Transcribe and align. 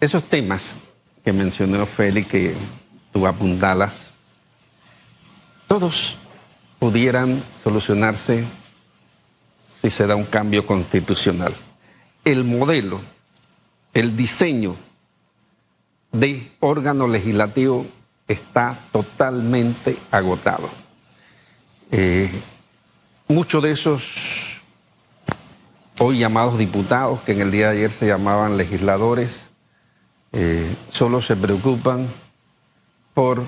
esos 0.00 0.24
temas 0.24 0.76
que 1.24 1.32
mencionó 1.32 1.84
Félix, 1.86 2.28
que 2.28 2.54
tú 3.12 3.26
apuntalas, 3.26 4.12
todos 5.66 6.18
pudieran 6.78 7.42
solucionarse 7.60 8.44
si 9.64 9.90
se 9.90 10.06
da 10.06 10.16
un 10.16 10.24
cambio 10.24 10.66
constitucional. 10.66 11.54
El 12.24 12.44
modelo, 12.44 13.00
el 13.92 14.16
diseño 14.16 14.76
de 16.12 16.50
órgano 16.60 17.08
legislativo 17.08 17.86
está 18.26 18.78
totalmente 18.92 19.98
agotado. 20.10 20.70
Eh, 21.90 22.30
muchos 23.26 23.62
de 23.62 23.72
esos 23.72 24.60
hoy 25.98 26.18
llamados 26.18 26.58
diputados, 26.58 27.20
que 27.22 27.32
en 27.32 27.40
el 27.40 27.50
día 27.50 27.70
de 27.70 27.78
ayer 27.78 27.92
se 27.92 28.06
llamaban 28.06 28.56
legisladores, 28.56 29.47
eh, 30.32 30.74
solo 30.88 31.22
se 31.22 31.36
preocupan 31.36 32.06
por, 33.14 33.42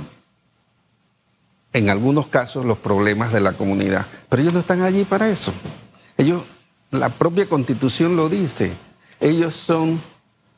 en 1.72 1.90
algunos 1.90 2.26
casos, 2.28 2.64
los 2.64 2.78
problemas 2.78 3.32
de 3.32 3.40
la 3.40 3.52
comunidad. 3.52 4.06
Pero 4.28 4.42
ellos 4.42 4.54
no 4.54 4.60
están 4.60 4.82
allí 4.82 5.04
para 5.04 5.28
eso. 5.28 5.52
Ellos, 6.16 6.42
la 6.90 7.08
propia 7.10 7.46
constitución 7.46 8.16
lo 8.16 8.28
dice, 8.28 8.72
ellos 9.20 9.54
son 9.54 10.00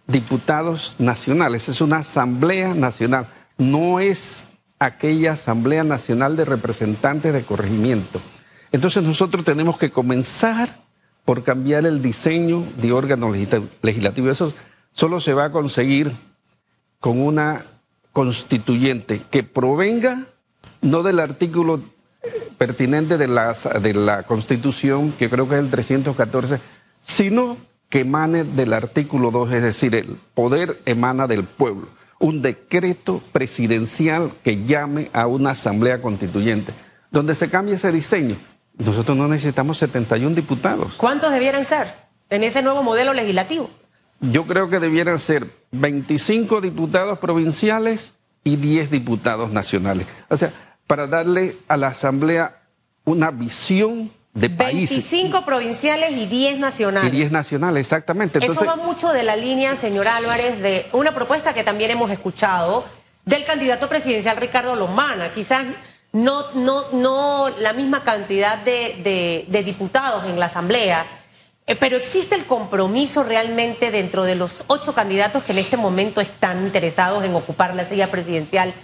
diputados 0.07 0.97
nacionales, 0.99 1.69
es 1.69 1.81
una 1.81 1.99
asamblea 1.99 2.75
nacional, 2.75 3.29
no 3.59 4.01
es 4.01 4.45
aquella 4.79 5.33
asamblea 5.33 5.85
nacional 5.85 6.37
de 6.37 6.45
representantes 6.45 7.33
de 7.33 7.45
corregimiento. 7.45 8.21
Entonces 8.73 9.03
nosotros 9.03 9.45
tenemos 9.45 9.79
que 9.79 9.91
comenzar 9.91 10.83
por 11.25 11.45
cambiar 11.45 11.87
el 11.87 12.03
diseño 12.03 12.65
de 12.79 12.93
órgano 12.93 13.31
legislativo. 13.83 14.31
Eso 14.31 14.53
solo 14.93 15.21
se 15.21 15.35
va 15.35 15.47
a 15.47 15.53
conseguir 15.53 16.13
con 17.01 17.21
una 17.21 17.67
constituyente 18.13 19.23
que 19.31 19.43
provenga 19.43 20.27
no 20.81 21.03
del 21.03 21.21
artículo 21.21 21.81
pertinente 22.59 23.19
de 23.19 23.27
la, 23.27 23.55
de 23.55 23.95
la 23.95 24.23
Constitución, 24.25 25.13
que 25.13 25.29
creo 25.29 25.49
que 25.49 25.57
es 25.57 25.61
el 25.61 25.71
314, 25.71 26.61
sino 27.01 27.57
que 27.89 28.01
emane 28.01 28.45
del 28.45 28.73
artículo 28.73 29.31
2, 29.31 29.53
es 29.53 29.63
decir, 29.63 29.95
el 29.95 30.19
poder 30.35 30.81
emana 30.87 31.27
del 31.27 31.45
pueblo. 31.45 31.89
Un 32.19 32.41
decreto 32.41 33.23
presidencial 33.33 34.33
que 34.45 34.65
llame 34.65 35.11
a 35.13 35.27
una 35.27 35.51
asamblea 35.51 36.01
constituyente, 36.01 36.73
donde 37.11 37.35
se 37.35 37.51
cambie 37.51 37.75
ese 37.75 37.91
diseño. 37.91 38.37
Nosotros 38.79 39.17
no 39.17 39.29
necesitamos 39.29 39.79
71 39.79 40.35
diputados. 40.35 40.95
¿Cuántos 40.97 41.33
debieran 41.33 41.65
ser 41.65 41.93
en 42.31 42.45
ese 42.45 42.63
nuevo 42.63 42.83
modelo 42.83 43.13
legislativo? 43.13 43.71
Yo 44.23 44.47
creo 44.47 44.71
que 44.71 44.79
debieran 44.79 45.19
ser 45.19 45.49
25 45.73 46.61
diputados 46.61 47.19
provinciales 47.19 48.15
y 48.45 48.57
10 48.57 48.91
diputados 48.91 49.51
nacionales. 49.51 50.07
O 50.29 50.37
sea, 50.37 50.53
para 50.87 51.09
darle 51.09 51.59
a 51.67 51.77
la 51.77 51.89
Asamblea 51.89 52.63
una 53.05 53.33
visión 53.33 54.13
de 54.33 54.49
país. 54.49 54.91
25 54.91 55.45
provinciales 55.45 56.13
y 56.13 56.27
10 56.27 56.61
nacionales. 56.61 57.13
Y 57.13 57.17
10 57.17 57.33
nacionales, 57.33 57.81
exactamente. 57.81 58.39
Eso 58.45 58.65
va 58.65 58.77
mucho 58.77 59.13
de 59.13 59.25
la 59.25 59.35
línea, 59.35 59.75
señor 59.75 60.07
Álvarez, 60.07 60.61
de 60.63 60.87
una 60.93 61.13
propuesta 61.13 61.53
que 61.53 61.65
también 61.65 61.91
hemos 61.91 62.11
escuchado 62.11 62.85
del 63.25 63.45
candidato 63.45 63.89
presidencial 63.89 64.37
Ricardo 64.37 64.77
Lomana. 64.77 65.33
Quizás 65.33 65.65
no, 66.13 66.51
no, 66.53 66.91
no 66.93 67.51
la 67.59 67.73
misma 67.73 68.05
cantidad 68.05 68.59
de, 68.59 69.47
de 69.49 69.63
diputados 69.65 70.25
en 70.27 70.39
la 70.39 70.47
Asamblea 70.47 71.05
pero 71.67 71.97
existe 71.97 72.35
el 72.35 72.47
compromiso 72.47 73.23
realmente 73.23 73.91
dentro 73.91 74.25
de 74.25 74.35
los 74.35 74.65
ocho 74.67 74.95
candidatos 74.95 75.45
que 75.45 75.53
en 75.53 75.59
este 75.59 75.77
momento 75.77 76.21
están 76.21 76.65
interesados 76.65 77.25
en 77.25 77.35
ocupar 77.35 77.75
la 77.75 77.85
silla 77.85 78.11
presidencial, 78.11 78.75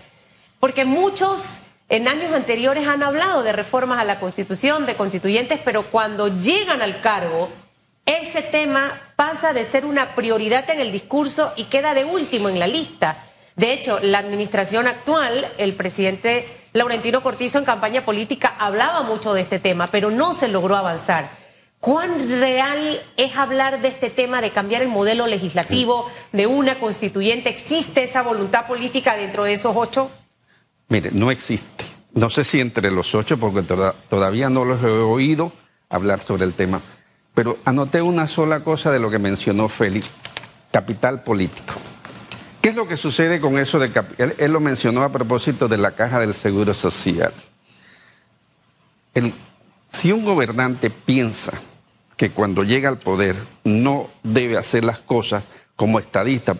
porque 0.60 0.84
muchos 0.84 1.60
en 1.88 2.06
años 2.06 2.32
anteriores 2.32 2.86
han 2.86 3.02
hablado 3.02 3.42
de 3.42 3.52
reformas 3.52 3.98
a 3.98 4.04
la 4.04 4.20
Constitución, 4.20 4.84
de 4.84 4.94
constituyentes, 4.94 5.58
pero 5.64 5.90
cuando 5.90 6.28
llegan 6.38 6.82
al 6.82 7.00
cargo, 7.00 7.48
ese 8.04 8.42
tema 8.42 8.88
pasa 9.16 9.52
de 9.52 9.64
ser 9.64 9.84
una 9.84 10.14
prioridad 10.14 10.68
en 10.70 10.80
el 10.80 10.92
discurso 10.92 11.52
y 11.56 11.64
queda 11.64 11.94
de 11.94 12.04
último 12.04 12.48
en 12.48 12.58
la 12.58 12.66
lista. 12.66 13.22
De 13.56 13.72
hecho, 13.72 13.98
la 14.00 14.18
administración 14.18 14.86
actual, 14.86 15.50
el 15.58 15.74
presidente 15.74 16.46
Laurentino 16.74 17.22
Cortizo 17.22 17.58
en 17.58 17.64
campaña 17.64 18.04
política 18.04 18.54
hablaba 18.58 19.02
mucho 19.02 19.34
de 19.34 19.40
este 19.40 19.58
tema, 19.58 19.88
pero 19.88 20.10
no 20.10 20.34
se 20.34 20.48
logró 20.48 20.76
avanzar. 20.76 21.30
¿Cuán 21.88 22.28
real 22.28 23.00
es 23.16 23.38
hablar 23.38 23.80
de 23.80 23.88
este 23.88 24.10
tema 24.10 24.42
de 24.42 24.50
cambiar 24.50 24.82
el 24.82 24.88
modelo 24.88 25.26
legislativo 25.26 26.06
de 26.32 26.46
una 26.46 26.78
constituyente? 26.78 27.48
¿Existe 27.48 28.04
esa 28.04 28.20
voluntad 28.20 28.66
política 28.66 29.16
dentro 29.16 29.44
de 29.44 29.54
esos 29.54 29.72
ocho? 29.74 30.10
Mire, 30.88 31.08
no 31.12 31.30
existe. 31.30 31.86
No 32.12 32.28
sé 32.28 32.44
si 32.44 32.60
entre 32.60 32.90
los 32.90 33.14
ocho, 33.14 33.38
porque 33.38 33.62
todavía 33.62 34.50
no 34.50 34.66
los 34.66 34.84
he 34.84 34.88
oído 34.88 35.50
hablar 35.88 36.20
sobre 36.20 36.44
el 36.44 36.52
tema. 36.52 36.82
Pero 37.32 37.56
anoté 37.64 38.02
una 38.02 38.26
sola 38.28 38.62
cosa 38.62 38.92
de 38.92 38.98
lo 38.98 39.10
que 39.10 39.18
mencionó 39.18 39.70
Félix, 39.70 40.10
capital 40.70 41.22
político. 41.22 41.72
¿Qué 42.60 42.68
es 42.68 42.74
lo 42.74 42.86
que 42.86 42.98
sucede 42.98 43.40
con 43.40 43.58
eso 43.58 43.78
de 43.78 43.90
capital? 43.90 44.34
Él, 44.36 44.52
lo 44.52 44.60
mencionó 44.60 45.04
a 45.04 45.10
propósito 45.10 45.68
de 45.68 45.78
la 45.78 45.92
caja 45.92 46.20
del 46.20 46.34
Seguro 46.34 46.74
Social. 46.74 47.32
Si 49.88 50.12
un 50.12 50.26
gobernante 50.26 50.90
piensa 50.90 51.52
que 52.18 52.30
cuando 52.30 52.64
llega 52.64 52.90
al 52.90 52.98
poder 52.98 53.36
no 53.64 54.10
debe 54.24 54.58
hacer 54.58 54.84
las 54.84 54.98
cosas 54.98 55.44
como 55.76 56.00
estadista 56.00 56.56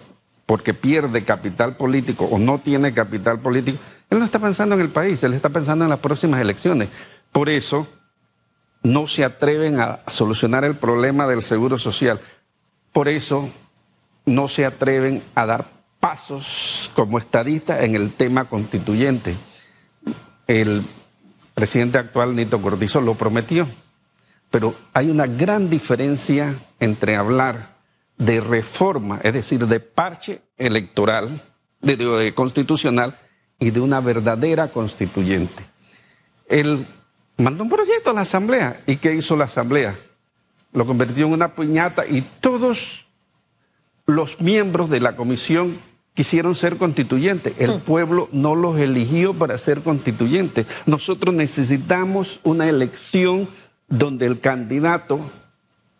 porque 0.46 0.72
pierde 0.72 1.24
capital 1.24 1.76
político 1.76 2.24
o 2.24 2.38
no 2.38 2.60
tiene 2.60 2.94
capital 2.94 3.41
político, 3.41 3.78
él 4.08 4.20
no 4.20 4.24
está 4.24 4.38
pensando 4.38 4.76
en 4.76 4.80
el 4.80 4.88
país, 4.88 5.22
él 5.22 5.34
está 5.34 5.50
pensando 5.50 5.84
en 5.84 5.91
las 5.91 5.98
próximas 5.98 6.41
elecciones. 6.41 6.88
Por 7.32 7.50
eso 7.50 7.88
no 8.82 9.06
se 9.08 9.24
atreven 9.24 9.80
a 9.80 10.00
solucionar 10.06 10.64
el 10.64 10.76
problema 10.76 11.26
del 11.26 11.42
seguro 11.42 11.76
social. 11.76 12.20
Por 12.92 13.08
eso 13.08 13.50
no 14.26 14.47
se 14.47 14.64
atreven 14.64 15.24
a 15.34 15.44
dar 15.44 15.66
pasos 15.98 16.91
como 16.94 17.18
estadista 17.18 17.84
en 17.84 17.97
el 17.97 18.14
tema 18.14 18.48
constituyente. 18.48 19.36
El 20.47 20.86
presidente 21.52 21.98
actual, 21.98 22.36
Nito 22.36 22.62
Cortizo, 22.62 23.00
lo 23.00 23.16
prometió. 23.16 23.66
Pero 24.50 24.75
hay 24.94 25.10
una 25.10 25.26
gran 25.26 25.69
diferencia 25.69 26.59
entre 26.81 27.16
hablar 27.16 27.76
de 28.16 28.41
reforma, 28.41 29.20
es 29.22 29.32
decir, 29.32 29.66
de 29.66 29.81
parche 29.81 30.42
electoral, 30.56 31.41
de, 31.81 32.32
constitucional, 32.34 33.16
y 33.60 33.70
de 33.70 33.81
una 33.81 34.00
verdadera 34.00 34.69
constituyente. 34.69 35.64
Él 36.48 36.86
mandó 37.36 37.64
un 37.64 37.70
proyecto 37.70 38.10
a 38.10 38.12
la 38.12 38.20
Asamblea. 38.22 38.82
¿Y 38.86 38.97
qué 38.97 39.14
hizo 39.14 39.36
la 39.36 39.44
Asamblea? 39.44 39.98
Lo 40.72 40.86
convirtió 40.86 41.26
en 41.26 41.32
una 41.32 41.54
piñata 41.54 42.06
y 42.06 42.22
todos 42.41 43.06
los 44.06 44.41
miembros 44.41 44.91
de 44.91 45.00
la 45.00 45.16
comisión 45.16 45.80
quisieron 46.15 46.54
ser 46.54 46.76
constituyentes. 46.76 47.54
El 47.59 47.76
mm. 47.76 47.80
pueblo 47.80 48.28
no 48.32 48.54
los 48.54 48.78
eligió 48.78 49.34
para 49.34 49.59
ser 49.59 49.82
constituyentes. 49.82 50.66
Nosotros 50.86 51.34
necesitamos 51.34 52.41
una 52.42 52.69
elección 52.69 53.48
donde 53.88 54.26
el 54.26 54.41
candidato 54.41 55.21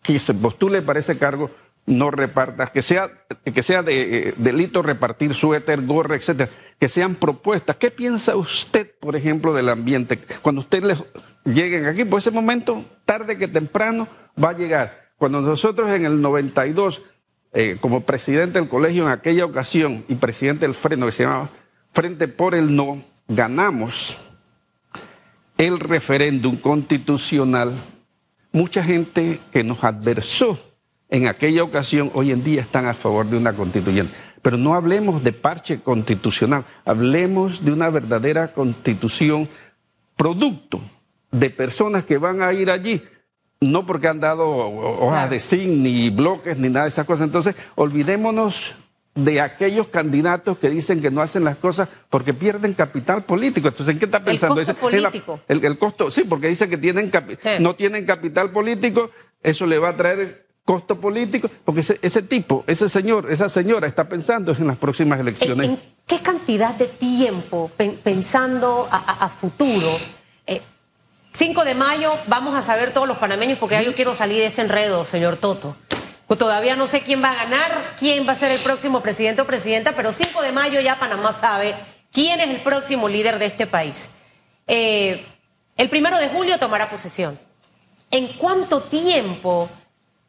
que 0.03 0.19
se 0.19 0.35
postule 0.35 0.83
para 0.83 1.01
ese 1.01 1.19
cargo 1.19 1.51
no 1.87 2.11
reparta, 2.11 2.67
que 2.67 2.83
sea, 2.83 3.11
que 3.43 3.63
sea 3.63 3.83
de, 3.83 4.29
eh, 4.29 4.35
delito 4.37 4.83
repartir 4.83 5.35
suéter, 5.35 5.85
gorra, 5.87 6.17
etcétera, 6.17 6.51
que 6.79 6.89
sean 6.89 7.15
propuestas. 7.15 7.77
¿Qué 7.77 7.91
piensa 7.91 8.37
usted, 8.37 8.91
por 9.01 9.17
ejemplo, 9.17 9.55
del 9.55 9.71
ambiente? 9.71 10.21
Cuando 10.43 10.61
usted 10.61 10.85
les 10.85 11.03
lleguen 11.45 11.87
aquí, 11.87 12.05
por 12.05 12.19
ese 12.19 12.31
momento, 12.31 12.85
tarde 13.05 13.39
que 13.39 13.49
temprano, 13.49 14.07
va 14.43 14.51
a 14.51 14.57
llegar. 14.57 15.09
Cuando 15.17 15.41
nosotros 15.41 15.91
en 15.91 16.05
el 16.05 16.21
92 16.21 17.03
eh, 17.55 17.79
como 17.81 18.03
presidente 18.03 18.59
del 18.59 18.69
colegio 18.69 19.05
en 19.05 19.11
aquella 19.11 19.47
ocasión 19.47 20.05
y 20.09 20.17
presidente 20.17 20.67
del 20.67 20.75
Freno, 20.75 21.07
que 21.07 21.13
se 21.13 21.23
llamaba 21.25 21.51
Frente 21.93 22.29
por 22.29 22.55
el 22.55 22.77
No, 22.77 23.03
ganamos 23.27 24.17
el 25.59 25.81
referéndum 25.81 26.57
constitucional. 26.57 27.73
Mucha 28.53 28.83
gente 28.83 29.41
que 29.53 29.63
nos 29.63 29.85
adversó 29.85 30.59
en 31.11 31.27
aquella 31.27 31.63
ocasión 31.63 32.11
hoy 32.15 32.33
en 32.33 32.43
día 32.43 32.63
están 32.63 32.87
a 32.87 32.95
favor 32.95 33.27
de 33.27 33.37
una 33.37 33.53
constituyente. 33.53 34.15
Pero 34.41 34.57
no 34.57 34.75
hablemos 34.75 35.23
de 35.23 35.33
parche 35.33 35.81
constitucional, 35.81 36.65
hablemos 36.85 37.65
de 37.65 37.73
una 37.73 37.91
verdadera 37.91 38.55
constitución 38.55 39.49
producto 40.17 40.81
de 41.31 41.51
personas 41.51 42.05
que 42.05 42.19
van 42.19 42.41
a 42.41 42.53
ir 42.53 42.71
allí 42.71 43.03
no 43.61 43.87
porque 43.87 44.09
han 44.09 44.21
dado 44.21 44.49
hojas 44.49 45.31
de 45.31 45.41
zinc, 45.41 45.69
ni 45.69 46.11
bloques, 46.11 46.59
ni 46.59 46.69
nada 46.69 46.85
de 46.85 46.91
esas 46.91 47.07
cosas. 47.07 47.27
Entonces, 47.27 47.57
olvidémonos 47.75 48.77
de 49.25 49.41
aquellos 49.41 49.89
candidatos 49.89 50.59
que 50.59 50.71
dicen 50.71 51.01
que 51.01 51.11
no 51.11 51.21
hacen 51.23 51.45
las 51.45 51.57
cosas 51.57 51.89
porque 52.11 52.35
pierden 52.35 52.75
capital 52.75 53.25
político. 53.25 53.69
Entonces, 53.69 53.93
¿en 53.93 53.99
qué 53.99 54.05
está 54.05 54.23
pensando? 54.23 54.61
El 54.61 54.67
costo 54.67 54.81
político. 54.81 55.41
El, 55.49 55.79
costo, 55.79 56.11
sí, 56.11 56.25
porque 56.25 56.49
dice 56.49 56.69
que 56.69 56.77
tienen 56.77 57.11
no 57.61 57.75
tienen 57.75 58.05
capital 58.07 58.51
político, 58.51 59.11
eso 59.43 59.67
le 59.67 59.79
va 59.79 59.91
a 59.91 59.97
traer 59.97 60.47
costo 60.65 61.01
político, 61.01 61.51
porque 61.65 61.81
ese, 61.81 61.99
ese 62.03 62.21
tipo, 62.23 62.63
ese 62.67 62.89
señor, 62.91 63.33
esa 63.33 63.49
señora 63.49 63.87
está 63.87 64.09
pensando 64.09 64.53
en 64.53 64.67
las 64.67 64.77
próximas 64.77 65.19
elecciones. 65.19 65.65
¿En, 65.67 65.73
en 65.73 65.81
qué 66.07 66.21
cantidad 66.21 66.75
de 66.75 66.87
tiempo, 66.89 67.71
pen- 67.77 67.99
pensando 68.05 68.87
a, 68.91 68.97
a- 68.97 69.25
a 69.25 69.29
futuro? 69.31 69.89
eh, 70.47 70.61
5 71.33 71.65
de 71.65 71.75
mayo 71.75 72.13
vamos 72.27 72.55
a 72.57 72.63
saber 72.63 72.93
todos 72.93 73.09
los 73.09 73.17
panameños, 73.19 73.59
porque 73.59 73.77
ya 73.77 73.83
yo 73.83 73.95
quiero 73.95 74.15
salir 74.15 74.39
de 74.39 74.47
ese 74.47 74.61
enredo, 74.61 75.05
señor 75.05 75.37
Toto. 75.37 75.77
Pues 76.29 76.39
Todavía 76.39 76.77
no 76.77 76.87
sé 76.87 77.01
quién 77.01 77.23
va 77.25 77.33
a 77.33 77.45
ganar, 77.45 77.95
quién 77.99 78.29
va 78.29 78.33
a 78.33 78.37
ser 78.37 78.53
el 78.53 78.61
próximo 78.61 79.01
presidente 79.01 79.41
o 79.41 79.47
presidenta, 79.47 79.97
pero 79.97 80.13
5 80.13 80.43
de 80.43 80.53
mayo 80.53 80.79
ya 80.79 80.99
Panamá 80.99 81.33
sabe 81.33 81.75
quién 82.13 82.39
es 82.39 82.51
el 82.51 82.61
próximo 82.61 83.09
líder 83.09 83.39
de 83.39 83.47
este 83.47 83.67
país. 83.67 84.11
Eh, 84.67 85.27
el 85.79 85.89
primero 85.89 86.19
de 86.19 86.29
julio 86.29 86.59
tomará 86.59 86.91
posesión. 86.91 87.41
¿En 88.11 88.29
cuánto 88.35 88.83
tiempo 88.83 89.71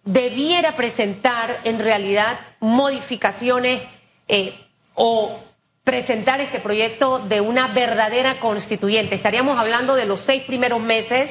debiera 0.06 0.78
presentar 0.78 1.60
en 1.66 1.80
realidad 1.80 2.40
modificaciones 2.62 3.82
eh, 4.30 4.58
o 4.96 5.38
presentar 5.84 6.40
este 6.40 6.60
proyecto 6.60 7.20
de 7.20 7.42
una 7.42 7.68
verdadera 7.68 8.40
constituyente? 8.40 9.16
Estaríamos 9.16 9.60
hablando 9.60 9.96
de 9.96 10.06
los 10.06 10.22
seis 10.22 10.44
primeros 10.44 10.80
meses, 10.80 11.30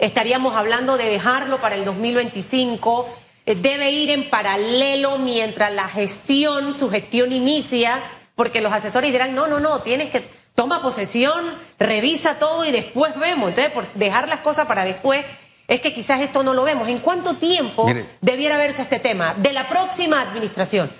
estaríamos 0.00 0.56
hablando 0.56 0.96
de 0.96 1.04
dejarlo 1.04 1.60
para 1.60 1.76
el 1.76 1.84
2025, 1.84 3.06
eh, 3.06 3.27
debe 3.54 3.90
ir 3.90 4.10
en 4.10 4.28
paralelo 4.28 5.18
mientras 5.18 5.72
la 5.72 5.88
gestión, 5.88 6.74
su 6.74 6.90
gestión 6.90 7.32
inicia, 7.32 8.02
porque 8.34 8.60
los 8.60 8.72
asesores 8.72 9.10
dirán, 9.10 9.34
no, 9.34 9.46
no, 9.46 9.58
no, 9.60 9.80
tienes 9.80 10.10
que, 10.10 10.22
toma 10.54 10.82
posesión, 10.82 11.44
revisa 11.78 12.38
todo 12.38 12.64
y 12.64 12.72
después 12.72 13.18
vemos. 13.18 13.48
Entonces, 13.50 13.72
por 13.72 13.92
dejar 13.94 14.28
las 14.28 14.40
cosas 14.40 14.66
para 14.66 14.84
después, 14.84 15.24
es 15.68 15.80
que 15.80 15.94
quizás 15.94 16.20
esto 16.20 16.42
no 16.42 16.54
lo 16.54 16.64
vemos. 16.64 16.88
¿En 16.88 16.98
cuánto 16.98 17.34
tiempo 17.34 17.86
Mire. 17.86 18.04
debiera 18.20 18.56
verse 18.56 18.82
este 18.82 18.98
tema 18.98 19.34
de 19.34 19.52
la 19.52 19.68
próxima 19.68 20.20
administración? 20.20 20.90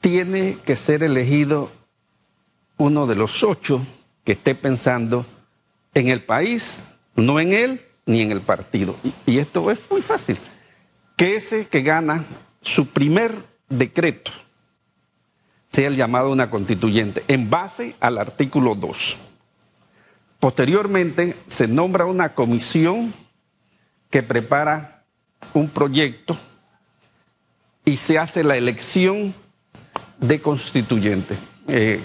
Tiene 0.00 0.58
que 0.64 0.76
ser 0.76 1.02
elegido 1.02 1.70
uno 2.76 3.06
de 3.06 3.14
los 3.14 3.42
ocho 3.44 3.80
que 4.24 4.32
esté 4.32 4.54
pensando 4.54 5.26
en 5.94 6.08
el 6.08 6.22
país, 6.22 6.82
no 7.14 7.38
en 7.38 7.52
él 7.52 7.86
ni 8.06 8.20
en 8.20 8.32
el 8.32 8.40
partido. 8.40 8.96
Y, 9.04 9.14
y 9.26 9.38
esto 9.38 9.70
es 9.70 9.78
muy 9.90 10.02
fácil. 10.02 10.38
Que 11.22 11.36
ese 11.36 11.68
que 11.68 11.82
gana 11.82 12.24
su 12.62 12.88
primer 12.88 13.44
decreto 13.68 14.32
sea 15.68 15.86
el 15.86 15.94
llamado 15.94 16.32
una 16.32 16.50
constituyente 16.50 17.22
en 17.28 17.48
base 17.48 17.94
al 18.00 18.18
artículo 18.18 18.74
2. 18.74 19.18
Posteriormente 20.40 21.36
se 21.46 21.68
nombra 21.68 22.06
una 22.06 22.34
comisión 22.34 23.14
que 24.10 24.24
prepara 24.24 25.04
un 25.54 25.68
proyecto 25.68 26.36
y 27.84 27.98
se 27.98 28.18
hace 28.18 28.42
la 28.42 28.56
elección 28.56 29.32
de 30.18 30.40
constituyente. 30.42 31.38
Eh, 31.68 32.00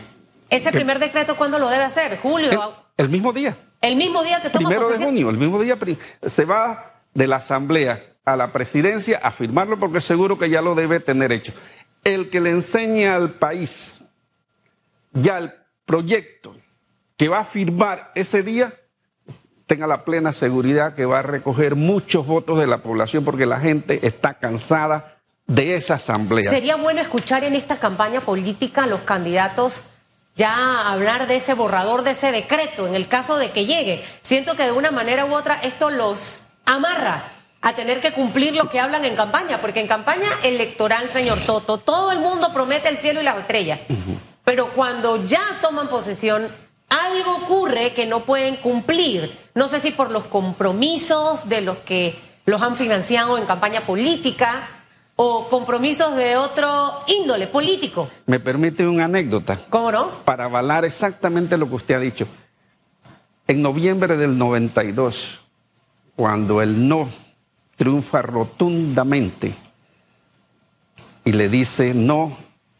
Ese 0.52 0.66
que- 0.66 0.78
primer 0.78 1.00
decreto, 1.00 1.36
¿cuándo 1.36 1.58
lo 1.58 1.70
debe 1.70 1.86
hacer? 1.86 2.20
¿Julio? 2.20 2.52
el, 2.98 3.06
el 3.06 3.10
mismo 3.10 3.34
día, 3.34 3.58
El 3.82 3.96
mismo 3.96 4.22
día 4.22 4.44
que 4.44 4.52
toma 4.52 4.70
primero 4.70 4.88
de 4.90 5.04
junio, 5.04 5.32
el 5.32 5.38
mismo 5.40 5.60
día 5.60 5.76
se 6.28 6.46
va 6.46 7.02
de 7.16 7.26
la 7.26 7.38
asamblea 7.38 8.14
a 8.28 8.36
la 8.36 8.52
presidencia 8.52 9.22
a 9.24 9.32
firmarlo 9.32 9.80
porque 9.80 10.02
seguro 10.02 10.38
que 10.38 10.50
ya 10.50 10.62
lo 10.62 10.76
debe 10.76 11.00
tener 11.00 11.32
hecho. 11.32 11.54
El 12.04 12.30
que 12.30 12.42
le 12.42 12.50
enseñe 12.50 13.06
al 13.06 13.36
país 13.36 14.02
ya 15.14 15.38
el 15.38 15.54
proyecto 15.86 16.54
que 17.16 17.30
va 17.30 17.40
a 17.40 17.46
firmar 17.46 18.12
ese 18.16 18.44
día 18.44 18.74
tenga 19.66 19.88
la 19.88 20.04
plena 20.04 20.34
seguridad 20.34 20.94
que 20.94 21.06
va 21.06 21.20
a 21.20 21.22
recoger 21.22 21.76
muchos 21.76 22.28
votos 22.28 22.60
de 22.60 22.68
la 22.68 22.80
población 22.80 23.24
porque 23.24 23.46
la 23.46 23.62
gente 23.62 24.06
está 24.06 24.34
cansada 24.34 25.20
de 25.46 25.78
esa 25.78 25.94
asamblea. 25.94 26.50
Sería 26.50 26.76
bueno 26.76 27.00
escuchar 27.00 27.46
en 27.46 27.54
esta 27.54 27.80
campaña 27.80 28.20
política 28.20 28.84
a 28.84 28.88
los 28.88 29.02
candidatos 29.02 29.86
ya 30.36 30.92
hablar 30.92 31.28
de 31.28 31.38
ese 31.38 31.54
borrador, 31.54 32.04
de 32.04 32.12
ese 32.12 32.34
decreto, 32.34 32.88
en 32.88 32.94
el 32.94 33.08
caso 33.08 33.38
de 33.38 33.52
que 33.52 33.66
llegue. 33.66 34.04
Siento 34.22 34.58
que 34.58 34.66
de 34.66 34.74
una 34.74 34.92
manera 34.92 35.26
u 35.26 35.34
otra 35.34 35.56
esto 35.64 35.90
los 35.90 36.42
amarra 36.66 37.37
a 37.68 37.76
tener 37.76 38.00
que 38.00 38.14
cumplir 38.14 38.56
lo 38.56 38.70
que 38.70 38.80
hablan 38.80 39.04
en 39.04 39.14
campaña, 39.18 39.60
porque 39.60 39.82
en 39.82 39.88
campaña 39.88 40.30
electoral, 40.42 41.10
señor 41.12 41.38
Toto, 41.46 41.78
todo 41.78 42.14
el 42.14 42.20
mundo 42.20 42.54
promete 42.54 42.88
el 42.88 42.98
cielo 42.98 43.20
y 43.20 43.26
las 43.26 43.38
estrellas. 43.40 43.82
Pero 44.46 44.72
cuando 44.72 45.28
ya 45.28 45.42
toman 45.62 45.90
posesión, 45.90 46.48
algo 46.88 47.36
ocurre 47.36 47.92
que 47.92 48.06
no 48.06 48.24
pueden 48.24 48.56
cumplir. 48.56 49.38
No 49.54 49.68
sé 49.68 49.82
si 49.82 49.92
por 49.92 50.12
los 50.12 50.28
compromisos 50.28 51.50
de 51.50 51.60
los 51.60 51.80
que 51.80 52.18
los 52.46 52.62
han 52.62 52.78
financiado 52.78 53.38
en 53.38 53.46
campaña 53.46 53.82
política 53.82 54.70
o 55.18 55.50
compromisos 55.50 56.16
de 56.16 56.38
otro 56.38 56.70
índole 57.08 57.48
político. 57.48 58.10
Me 58.28 58.40
permite 58.40 58.88
una 58.88 59.06
anécdota. 59.06 59.60
¿Cómo 59.70 59.92
no? 59.92 60.24
para 60.24 60.46
avalar 60.46 60.86
exactamente 60.86 61.58
lo 61.58 61.68
que 61.68 61.76
usted 61.76 61.96
ha 61.96 62.00
dicho. 62.00 62.30
En 63.46 63.62
noviembre 63.62 64.16
del 64.16 64.38
92, 64.38 65.42
cuando 66.16 66.62
el 66.62 66.88
no 66.88 67.10
triunfa 67.78 68.22
rotundamente 68.22 69.56
y 71.24 71.32
le 71.32 71.48
dice 71.48 71.94
no 71.94 72.36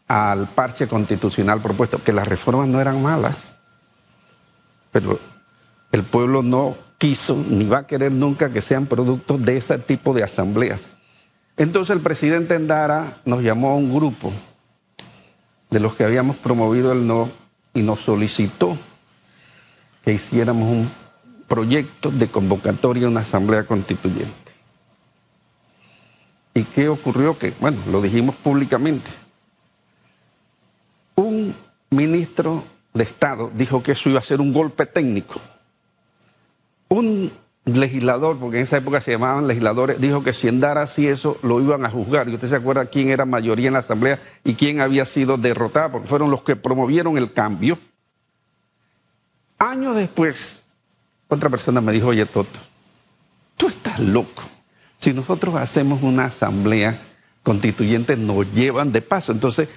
al 0.06 0.48
parche 0.48 0.86
constitucional 0.88 1.62
propuesto, 1.62 2.02
que 2.02 2.12
las 2.12 2.26
reformas 2.26 2.68
no 2.68 2.80
eran 2.80 3.02
malas, 3.02 3.36
pero 4.90 5.18
el 5.92 6.02
pueblo 6.02 6.42
no 6.42 6.76
quiso 6.98 7.36
ni 7.48 7.66
va 7.66 7.78
a 7.78 7.86
querer 7.86 8.12
nunca 8.12 8.50
que 8.50 8.60
sean 8.60 8.86
productos 8.86 9.42
de 9.44 9.56
ese 9.56 9.78
tipo 9.78 10.12
de 10.14 10.24
asambleas. 10.24 10.90
Entonces 11.56 11.94
el 11.94 12.02
presidente 12.02 12.54
Endara 12.54 13.18
nos 13.24 13.42
llamó 13.42 13.70
a 13.70 13.76
un 13.76 13.94
grupo 13.94 14.32
de 15.70 15.80
los 15.80 15.94
que 15.94 16.04
habíamos 16.04 16.36
promovido 16.36 16.92
el 16.92 17.06
no 17.06 17.30
y 17.74 17.82
nos 17.82 18.00
solicitó 18.00 18.76
que 20.04 20.14
hiciéramos 20.14 20.68
un 20.68 20.90
proyecto 21.46 22.10
de 22.10 22.28
convocatoria 22.28 23.06
a 23.06 23.10
una 23.10 23.20
asamblea 23.20 23.64
constituyente. 23.64 24.47
¿Y 26.58 26.64
qué 26.64 26.88
ocurrió? 26.88 27.38
Que, 27.38 27.54
bueno, 27.60 27.78
lo 27.88 28.02
dijimos 28.02 28.34
públicamente. 28.34 29.08
Un 31.14 31.54
ministro 31.90 32.64
de 32.92 33.04
Estado 33.04 33.52
dijo 33.54 33.80
que 33.80 33.92
eso 33.92 34.10
iba 34.10 34.18
a 34.18 34.24
ser 34.24 34.40
un 34.40 34.52
golpe 34.52 34.84
técnico. 34.86 35.40
Un 36.88 37.30
legislador, 37.64 38.38
porque 38.38 38.56
en 38.56 38.64
esa 38.64 38.78
época 38.78 39.00
se 39.00 39.12
llamaban 39.12 39.46
legisladores, 39.46 40.00
dijo 40.00 40.24
que 40.24 40.32
si 40.32 40.48
Endara 40.48 40.82
hacía 40.82 41.12
eso, 41.12 41.38
lo 41.42 41.60
iban 41.60 41.84
a 41.84 41.90
juzgar. 41.90 42.28
Y 42.28 42.34
usted 42.34 42.48
se 42.48 42.56
acuerda 42.56 42.86
quién 42.86 43.10
era 43.10 43.24
mayoría 43.24 43.68
en 43.68 43.74
la 43.74 43.78
Asamblea 43.78 44.20
y 44.42 44.54
quién 44.54 44.80
había 44.80 45.04
sido 45.04 45.36
derrotada, 45.36 45.92
porque 45.92 46.08
fueron 46.08 46.28
los 46.32 46.42
que 46.42 46.56
promovieron 46.56 47.16
el 47.18 47.32
cambio. 47.32 47.78
Años 49.58 49.94
después, 49.94 50.60
otra 51.28 51.48
persona 51.50 51.80
me 51.80 51.92
dijo, 51.92 52.08
oye, 52.08 52.26
Toto, 52.26 52.58
tú 53.56 53.68
estás 53.68 54.00
loco. 54.00 54.57
Si 54.98 55.12
nosotros 55.12 55.54
hacemos 55.54 56.02
una 56.02 56.24
asamblea 56.24 57.00
constituyente, 57.42 58.16
nos 58.16 58.52
llevan 58.52 58.92
de 58.92 59.00
paso. 59.00 59.32
Entonces, 59.32 59.68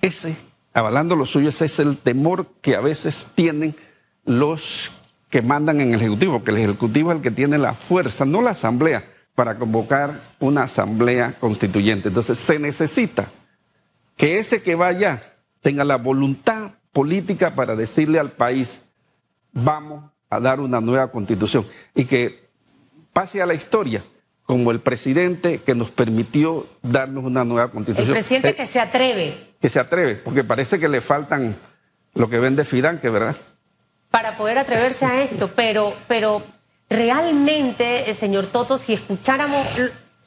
ese, 0.00 0.36
avalando 0.72 1.16
lo 1.16 1.26
suyo, 1.26 1.48
ese 1.48 1.66
es 1.66 1.78
el 1.80 1.98
temor 1.98 2.46
que 2.62 2.76
a 2.76 2.80
veces 2.80 3.26
tienen 3.34 3.76
los 4.24 4.92
que 5.28 5.42
mandan 5.42 5.80
en 5.80 5.88
el 5.92 6.00
Ejecutivo, 6.00 6.34
porque 6.34 6.52
el 6.52 6.58
Ejecutivo 6.58 7.10
es 7.10 7.16
el 7.16 7.22
que 7.22 7.30
tiene 7.30 7.58
la 7.58 7.74
fuerza, 7.74 8.24
no 8.24 8.40
la 8.42 8.50
Asamblea, 8.50 9.04
para 9.34 9.58
convocar 9.58 10.20
una 10.38 10.62
Asamblea 10.62 11.38
constituyente. 11.38 12.08
Entonces 12.08 12.38
se 12.38 12.58
necesita 12.58 13.30
que 14.16 14.38
ese 14.38 14.62
que 14.62 14.76
vaya 14.76 15.34
tenga 15.62 15.84
la 15.84 15.96
voluntad 15.96 16.72
política 16.92 17.54
para 17.54 17.74
decirle 17.74 18.18
al 18.18 18.32
país, 18.32 18.80
vamos 19.52 20.10
a 20.28 20.40
dar 20.40 20.60
una 20.60 20.80
nueva 20.80 21.10
constitución 21.10 21.66
y 21.94 22.04
que 22.04 22.48
pase 23.12 23.42
a 23.42 23.46
la 23.46 23.54
historia 23.54 24.04
como 24.50 24.72
el 24.72 24.80
presidente 24.80 25.62
que 25.62 25.76
nos 25.76 25.92
permitió 25.92 26.66
darnos 26.82 27.22
una 27.22 27.44
nueva 27.44 27.66
El 27.66 27.70
constitución. 27.70 28.12
presidente 28.12 28.48
Eh, 28.48 28.54
que 28.56 28.66
se 28.66 28.80
atreve 28.80 29.50
que 29.60 29.68
se 29.68 29.78
atreve, 29.78 30.16
porque 30.16 30.42
parece 30.42 30.80
que 30.80 30.88
le 30.88 31.00
faltan 31.00 31.56
lo 32.14 32.28
que 32.28 32.40
vende 32.40 32.64
Fidanque, 32.64 33.10
¿verdad? 33.10 33.36
para 34.10 34.36
poder 34.36 34.58
atreverse 34.58 35.04
a 35.06 35.22
esto, 35.22 35.52
pero, 35.54 35.94
pero 36.08 36.42
realmente, 36.88 38.10
eh, 38.10 38.14
señor 38.14 38.46
Toto, 38.48 38.76
si 38.76 38.92
escucháramos, 38.92 39.64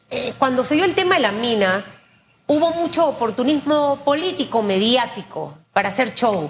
eh, 0.10 0.34
cuando 0.38 0.64
se 0.64 0.76
dio 0.76 0.86
el 0.86 0.96
tema 0.96 1.16
de 1.16 1.22
la 1.22 1.34
mina, 1.34 1.84
hubo 2.48 2.72
mucho 2.76 3.06
oportunismo 3.06 4.02
político, 4.06 4.64
mediático, 4.64 5.58
para 5.74 5.90
hacer 5.90 6.14
show. 6.14 6.50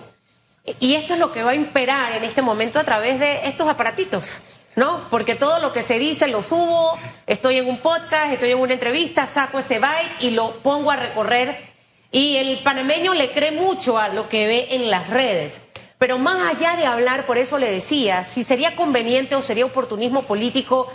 Y 0.80 0.94
esto 0.94 1.13
es 1.13 1.20
lo 1.20 1.32
que 1.32 1.42
va 1.42 1.51
a 1.51 1.56
imperar 1.56 2.12
en 2.12 2.24
este 2.24 2.44
momento 2.44 2.77
a 2.77 2.84
través 2.84 3.20
de 3.20 3.48
estos 3.48 3.68
aparatitos, 3.68 4.44
¿no? 4.75 5.10
Porque 5.10 5.36
todo 5.36 5.60
lo 5.60 5.74
que 5.74 5.82
se 5.82 6.00
dice 6.00 6.27
lo 6.27 6.44
subo, 6.44 6.98
estoy 7.27 7.58
en 7.58 7.68
un 7.68 7.80
podcast, 7.80 8.32
estoy 8.32 8.51
en 8.51 8.60
una 8.60 8.74
entrevista, 8.74 9.27
saco 9.27 9.60
ese 9.60 9.80
byte 9.80 10.12
y 10.22 10.32
lo 10.32 10.56
pongo 10.58 10.92
a 10.92 10.96
recorrer. 10.96 11.58
Y 12.12 12.38
el 12.38 12.60
panameño 12.63 13.13
le 13.13 13.32
cree 13.32 13.51
mucho 13.51 13.98
a 13.98 14.10
lo 14.10 14.30
que 14.30 14.48
ve 14.48 14.68
en 14.72 14.92
las 14.92 15.10
redes. 15.10 15.62
Pero 15.98 16.18
más 16.18 16.53
allá 16.53 16.75
de 16.75 16.86
hablar, 16.86 17.25
por 17.25 17.38
eso 17.38 17.58
le 17.58 17.72
decía, 17.72 18.25
si 18.25 18.44
sería 18.44 18.75
conveniente 18.75 19.36
o 19.36 19.42
sería 19.42 19.65
oportunismo 19.65 20.24
político 20.24 20.92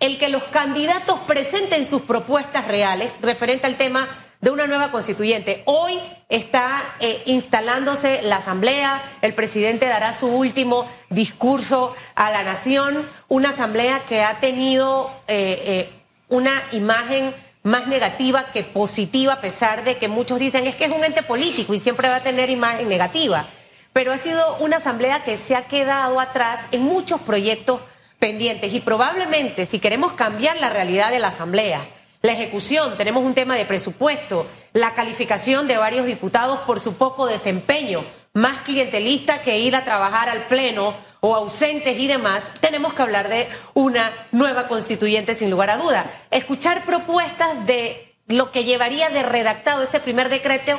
el 0.00 0.18
que 0.18 0.28
los 0.28 0.42
candidatos 0.44 1.20
presenten 1.20 1.84
sus 1.84 2.02
propuestas 2.02 2.66
reales 2.66 3.12
referente 3.20 3.66
al 3.66 3.76
tema 3.76 4.08
de 4.40 4.50
una 4.50 4.66
nueva 4.66 4.90
constituyente. 4.90 5.62
Hoy 5.66 6.00
está 6.28 6.80
eh, 7.00 7.22
instalándose 7.26 8.22
la 8.22 8.36
asamblea, 8.36 9.02
el 9.20 9.34
presidente 9.34 9.86
dará 9.86 10.12
su 10.14 10.28
último 10.28 10.86
discurso 11.10 11.94
a 12.14 12.30
la 12.30 12.42
nación, 12.42 13.08
una 13.28 13.50
asamblea 13.50 14.00
que 14.06 14.22
ha 14.22 14.40
tenido 14.40 15.10
eh, 15.28 15.62
eh, 15.66 15.92
una 16.28 16.52
imagen 16.72 17.34
más 17.62 17.86
negativa 17.86 18.44
que 18.52 18.62
positiva, 18.64 19.34
a 19.34 19.40
pesar 19.42 19.84
de 19.84 19.98
que 19.98 20.08
muchos 20.08 20.38
dicen 20.38 20.66
es 20.66 20.74
que 20.74 20.84
es 20.84 20.90
un 20.90 21.04
ente 21.04 21.22
político 21.22 21.74
y 21.74 21.78
siempre 21.78 22.08
va 22.08 22.16
a 22.16 22.22
tener 22.22 22.48
imagen 22.48 22.88
negativa. 22.88 23.46
Pero 23.92 24.12
ha 24.12 24.18
sido 24.18 24.56
una 24.58 24.76
asamblea 24.76 25.24
que 25.24 25.36
se 25.36 25.54
ha 25.56 25.66
quedado 25.66 26.20
atrás 26.20 26.64
en 26.70 26.82
muchos 26.82 27.20
proyectos 27.20 27.80
pendientes 28.18 28.72
y 28.72 28.80
probablemente 28.80 29.66
si 29.66 29.78
queremos 29.78 30.14
cambiar 30.14 30.56
la 30.58 30.70
realidad 30.70 31.10
de 31.10 31.18
la 31.18 31.28
asamblea, 31.28 31.86
la 32.22 32.32
ejecución, 32.32 32.96
tenemos 32.98 33.22
un 33.22 33.34
tema 33.34 33.54
de 33.54 33.64
presupuesto, 33.64 34.46
la 34.72 34.94
calificación 34.94 35.66
de 35.66 35.78
varios 35.78 36.06
diputados 36.06 36.58
por 36.60 36.78
su 36.78 36.94
poco 36.94 37.26
desempeño, 37.26 38.04
más 38.34 38.58
clientelista 38.58 39.40
que 39.42 39.58
ir 39.58 39.74
a 39.74 39.84
trabajar 39.84 40.28
al 40.28 40.46
Pleno 40.46 40.94
o 41.20 41.34
ausentes 41.34 41.98
y 41.98 42.06
demás, 42.06 42.52
tenemos 42.60 42.94
que 42.94 43.02
hablar 43.02 43.28
de 43.28 43.48
una 43.74 44.12
nueva 44.32 44.68
constituyente 44.68 45.34
sin 45.34 45.50
lugar 45.50 45.70
a 45.70 45.78
duda. 45.78 46.06
Escuchar 46.30 46.84
propuestas 46.84 47.66
de 47.66 48.14
lo 48.26 48.50
que 48.52 48.64
llevaría 48.64 49.08
de 49.08 49.22
redactado 49.22 49.82
este 49.82 50.00
primer 50.00 50.28
decreto 50.28 50.78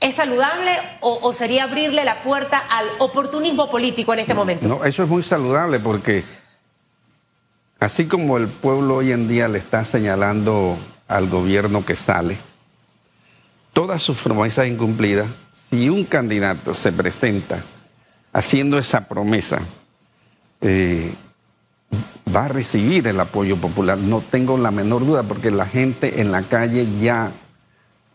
¿Es 0.00 0.16
saludable 0.16 0.70
o, 1.00 1.18
o, 1.22 1.32
sería 1.32 1.64
abrirle 1.64 2.04
la 2.04 2.22
puerta 2.22 2.58
al 2.58 2.86
oportunismo 2.98 3.70
político 3.70 4.12
en 4.12 4.18
este 4.18 4.34
momento? 4.34 4.68
No, 4.68 4.84
eso 4.84 5.04
es 5.04 5.08
muy 5.08 5.22
saludable 5.22 5.78
porque 5.78 6.24
Así 7.80 8.06
como 8.06 8.36
el 8.38 8.48
pueblo 8.48 8.96
hoy 8.96 9.12
en 9.12 9.28
día 9.28 9.48
le 9.48 9.58
está 9.58 9.84
señalando 9.84 10.78
al 11.08 11.28
gobierno 11.28 11.84
que 11.84 11.96
sale, 11.96 12.38
todas 13.72 14.02
sus 14.02 14.18
promesas 14.18 14.66
incumplidas, 14.68 15.28
si 15.52 15.88
un 15.88 16.04
candidato 16.04 16.72
se 16.72 16.92
presenta 16.92 17.64
haciendo 18.32 18.78
esa 18.78 19.08
promesa, 19.08 19.60
eh, 20.60 21.14
va 22.34 22.46
a 22.46 22.48
recibir 22.48 23.06
el 23.06 23.20
apoyo 23.20 23.56
popular. 23.56 23.98
No 23.98 24.20
tengo 24.20 24.56
la 24.56 24.70
menor 24.70 25.04
duda 25.04 25.22
porque 25.22 25.50
la 25.50 25.66
gente 25.66 26.20
en 26.20 26.32
la 26.32 26.42
calle 26.42 26.88
ya 27.00 27.32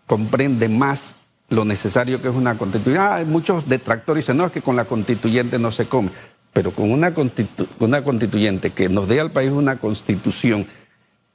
comprende 0.08 0.70
más 0.70 1.16
lo 1.50 1.66
necesario 1.66 2.22
que 2.22 2.30
es 2.30 2.36
una 2.36 2.58
constituyente. 2.58 3.00
Ah, 3.00 3.16
hay 3.16 3.26
muchos 3.26 3.68
detractores 3.68 4.26
dicen, 4.26 4.38
no, 4.38 4.46
es 4.46 4.52
que 4.52 4.62
con 4.62 4.76
la 4.76 4.86
constituyente 4.86 5.60
no 5.60 5.72
se 5.72 5.88
come 5.88 6.10
pero 6.54 6.72
con 6.72 6.92
una, 6.92 7.14
una 7.80 8.04
constituyente 8.04 8.72
que 8.72 8.90
nos 8.90 9.08
dé 9.08 9.20
al 9.20 9.32
país 9.32 9.52
una 9.52 9.80
constitución 9.80 10.68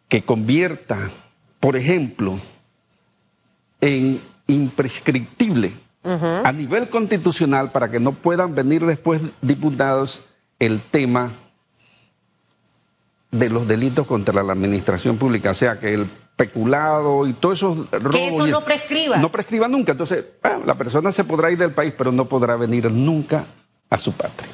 que 0.09 0.23
convierta, 0.23 1.11
por 1.61 1.77
ejemplo, 1.77 2.39
en 3.81 4.21
imprescriptible 4.47 5.73
a 6.03 6.53
nivel 6.53 6.91
constitucional 6.91 7.73
para 7.73 7.91
que 7.91 7.99
no 7.99 8.13
puedan 8.13 8.55
venir 8.55 8.85
después 8.85 9.23
diputados 9.41 10.23
el 10.59 10.83
tema 10.83 11.33
de 13.31 13.49
los 13.49 13.67
delitos 13.67 14.07
contra 14.07 14.43
la 14.43 14.53
administración 14.53 15.17
pública, 15.17 15.53
o 15.53 15.55
sea, 15.55 15.79
que 15.79 15.95
el 15.95 16.07
peculado 16.37 17.27
y 17.27 17.33
todos 17.33 17.59
esos 17.59 17.91
robos... 17.91 18.13
Que 18.13 18.29
eso 18.29 18.47
no 18.47 18.61
prescriba. 18.63 19.17
No 19.17 19.33
prescriba 19.33 19.67
nunca, 19.67 19.93
entonces 19.93 20.25
ah, 20.43 20.61
la 20.65 20.75
persona 20.75 21.11
se 21.11 21.25
podrá 21.25 21.51
ir 21.51 21.59
del 21.59 21.73
país, 21.73 21.95
pero 21.97 22.13
no 22.13 22.29
podrá 22.29 22.57
venir 22.57 22.91
nunca 22.91 23.47
a 23.91 23.99
su 23.99 24.13
patria. 24.13 24.51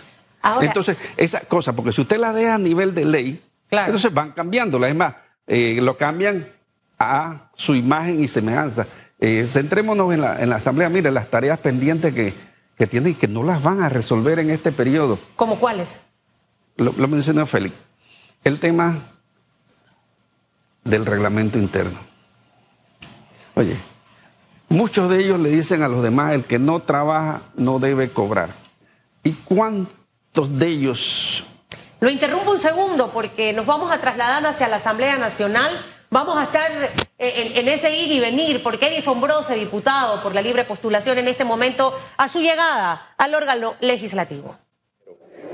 Entonces, 0.61 0.97
esa 1.17 1.41
cosa, 1.41 1.75
porque 1.75 1.93
si 1.93 2.01
usted 2.01 2.19
la 2.19 2.33
deja 2.33 2.55
a 2.55 2.59
nivel 2.59 2.95
de 2.95 3.05
ley, 3.05 3.43
entonces 3.71 4.13
van 4.13 4.33
cambiándola. 4.33 4.89
Es 4.89 4.95
más, 4.95 5.15
eh, 5.47 5.79
lo 5.81 5.97
cambian 5.97 6.49
a 6.99 7.51
su 7.55 7.75
imagen 7.75 8.21
y 8.21 8.29
semejanza. 8.29 8.87
Eh, 9.19 9.49
centrémonos 9.51 10.13
en 10.15 10.23
la, 10.23 10.41
en 10.41 10.49
la 10.49 10.57
Asamblea. 10.57 10.89
Mire, 10.89 11.11
las 11.11 11.29
tareas 11.29 11.59
pendientes 11.59 12.15
que, 12.15 12.35
que 12.77 12.87
tienen 12.87 13.13
y 13.13 13.15
que 13.15 13.29
no 13.29 13.43
las 13.43 13.63
van 13.63 13.83
a 13.83 13.89
resolver 13.89 14.39
en 14.39 14.51
este 14.51 14.73
periodo. 14.73 15.19
¿Cómo 15.37 15.59
cuáles? 15.59 16.01
Lo, 16.77 16.93
lo 16.97 17.09
mencionó 17.09 17.45
Félix. 17.45 17.75
El 18.45 18.59
tema 18.59 18.99
del 20.85 21.05
reglamento 21.05 21.59
interno. 21.59 21.99
Oye, 23.55 23.77
muchos 24.71 25.11
de 25.11 25.19
ellos 25.23 25.39
le 25.39 25.51
dicen 25.51 25.83
a 25.83 25.89
los 25.89 26.03
demás, 26.03 26.33
el 26.33 26.45
que 26.45 26.59
no 26.59 26.81
trabaja 26.81 27.43
no 27.57 27.79
debe 27.79 28.11
cobrar. 28.11 28.55
¿Y 29.23 29.33
cuánto? 29.33 30.00
De 30.35 30.67
ellos. 30.67 31.45
Lo 31.99 32.09
interrumpo 32.09 32.53
un 32.53 32.59
segundo 32.59 33.11
porque 33.11 33.53
nos 33.53 33.67
vamos 33.67 33.93
a 33.93 33.99
trasladar 33.99 34.47
hacia 34.47 34.69
la 34.69 34.77
Asamblea 34.77 35.17
Nacional. 35.17 35.71
Vamos 36.09 36.37
a 36.39 36.45
estar 36.45 36.71
eh, 37.19 37.53
en, 37.57 37.69
ese 37.69 37.95
ir 37.95 38.11
y 38.11 38.21
venir 38.21 38.63
porque 38.63 38.89
Edison 38.89 39.21
Brose, 39.21 39.55
diputado 39.55 40.23
por 40.23 40.35
la 40.35 40.41
libre 40.41 40.65
postulación 40.65 41.19
en 41.19 41.29
este 41.29 41.45
momento, 41.45 41.95
a 42.17 42.29
su 42.29 42.41
llegada 42.41 43.15
al 43.19 43.35
órgano 43.35 43.75
legislativo. 43.81 44.57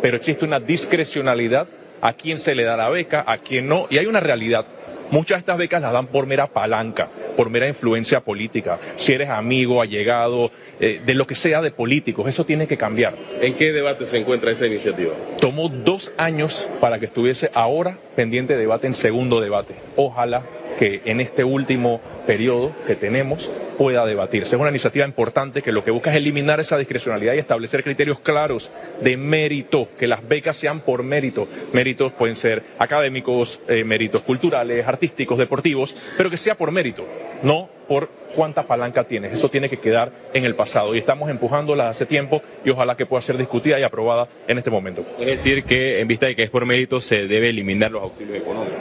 Pero 0.00 0.16
existe 0.16 0.44
una 0.44 0.60
discrecionalidad 0.60 1.68
a 2.00 2.12
quién 2.12 2.38
se 2.38 2.54
le 2.54 2.64
da 2.64 2.76
la 2.76 2.90
beca, 2.90 3.24
a 3.26 3.38
quién 3.38 3.66
no, 3.66 3.86
y 3.90 3.98
hay 3.98 4.06
una 4.06 4.20
realidad. 4.20 4.66
Muchas 5.10 5.36
de 5.36 5.40
estas 5.40 5.58
becas 5.58 5.82
las 5.82 5.92
dan 5.92 6.08
por 6.08 6.26
mera 6.26 6.48
palanca, 6.48 7.08
por 7.36 7.50
mera 7.50 7.68
influencia 7.68 8.20
política. 8.20 8.78
Si 8.96 9.12
eres 9.12 9.30
amigo, 9.30 9.80
allegado, 9.80 10.50
eh, 10.80 11.00
de 11.04 11.14
lo 11.14 11.26
que 11.26 11.34
sea 11.34 11.62
de 11.62 11.70
políticos, 11.70 12.28
eso 12.28 12.44
tiene 12.44 12.66
que 12.66 12.76
cambiar. 12.76 13.14
¿En 13.40 13.54
qué 13.54 13.72
debate 13.72 14.06
se 14.06 14.18
encuentra 14.18 14.50
esa 14.50 14.66
iniciativa? 14.66 15.12
Tomó 15.40 15.68
dos 15.68 16.12
años 16.16 16.68
para 16.80 16.98
que 16.98 17.06
estuviese 17.06 17.50
ahora 17.54 17.98
pendiente 18.16 18.54
de 18.54 18.60
debate 18.60 18.86
en 18.86 18.94
segundo 18.94 19.40
debate. 19.40 19.74
Ojalá 19.94 20.42
que 20.78 21.02
en 21.04 21.20
este 21.20 21.44
último 21.44 22.00
periodo 22.26 22.72
que 22.86 22.96
tenemos 22.96 23.50
pueda 23.76 24.06
debatirse. 24.06 24.56
Es 24.56 24.60
una 24.60 24.70
iniciativa 24.70 25.04
importante 25.04 25.62
que 25.62 25.72
lo 25.72 25.84
que 25.84 25.90
busca 25.90 26.10
es 26.10 26.16
eliminar 26.16 26.60
esa 26.60 26.78
discrecionalidad 26.78 27.34
y 27.34 27.38
establecer 27.38 27.84
criterios 27.84 28.18
claros 28.20 28.70
de 29.00 29.16
mérito, 29.16 29.88
que 29.98 30.06
las 30.06 30.26
becas 30.26 30.56
sean 30.56 30.80
por 30.80 31.02
mérito. 31.02 31.48
Méritos 31.72 32.12
pueden 32.12 32.36
ser 32.36 32.62
académicos, 32.78 33.60
eh, 33.68 33.84
méritos 33.84 34.22
culturales, 34.22 34.86
artísticos, 34.86 35.38
deportivos, 35.38 35.96
pero 36.16 36.30
que 36.30 36.36
sea 36.36 36.54
por 36.54 36.72
mérito, 36.72 37.06
no 37.42 37.68
por 37.88 38.08
cuánta 38.34 38.64
palanca 38.64 39.04
tienes. 39.04 39.32
Eso 39.32 39.48
tiene 39.48 39.68
que 39.68 39.78
quedar 39.78 40.12
en 40.34 40.44
el 40.44 40.54
pasado 40.54 40.94
y 40.94 40.98
estamos 40.98 41.30
empujándola 41.30 41.88
hace 41.88 42.06
tiempo 42.06 42.42
y 42.64 42.70
ojalá 42.70 42.96
que 42.96 43.06
pueda 43.06 43.20
ser 43.20 43.38
discutida 43.38 43.78
y 43.78 43.82
aprobada 43.82 44.28
en 44.48 44.58
este 44.58 44.70
momento. 44.70 45.04
Es 45.20 45.26
decir, 45.26 45.64
que 45.64 46.00
en 46.00 46.08
vista 46.08 46.26
de 46.26 46.34
que 46.34 46.42
es 46.42 46.50
por 46.50 46.66
mérito 46.66 47.00
se 47.00 47.26
debe 47.26 47.48
eliminar 47.48 47.90
los 47.90 48.02
auxilios 48.02 48.38
económicos. 48.38 48.76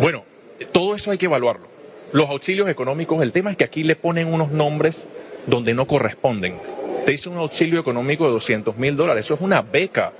Bueno, 0.00 0.24
todo 0.72 0.94
eso 0.94 1.10
hay 1.10 1.18
que 1.18 1.26
evaluarlo. 1.26 1.67
Los 2.12 2.30
auxilios 2.30 2.68
económicos, 2.70 3.22
el 3.22 3.32
tema 3.32 3.50
es 3.50 3.56
que 3.56 3.64
aquí 3.64 3.84
le 3.84 3.94
ponen 3.94 4.32
unos 4.32 4.50
nombres 4.50 5.06
donde 5.46 5.74
no 5.74 5.86
corresponden. 5.86 6.56
Te 7.04 7.12
dice 7.12 7.28
un 7.28 7.36
auxilio 7.36 7.78
económico 7.80 8.24
de 8.24 8.32
200 8.32 8.76
mil 8.78 8.96
dólares, 8.96 9.26
eso 9.26 9.34
es 9.34 9.40
una 9.40 9.60
beca, 9.60 10.12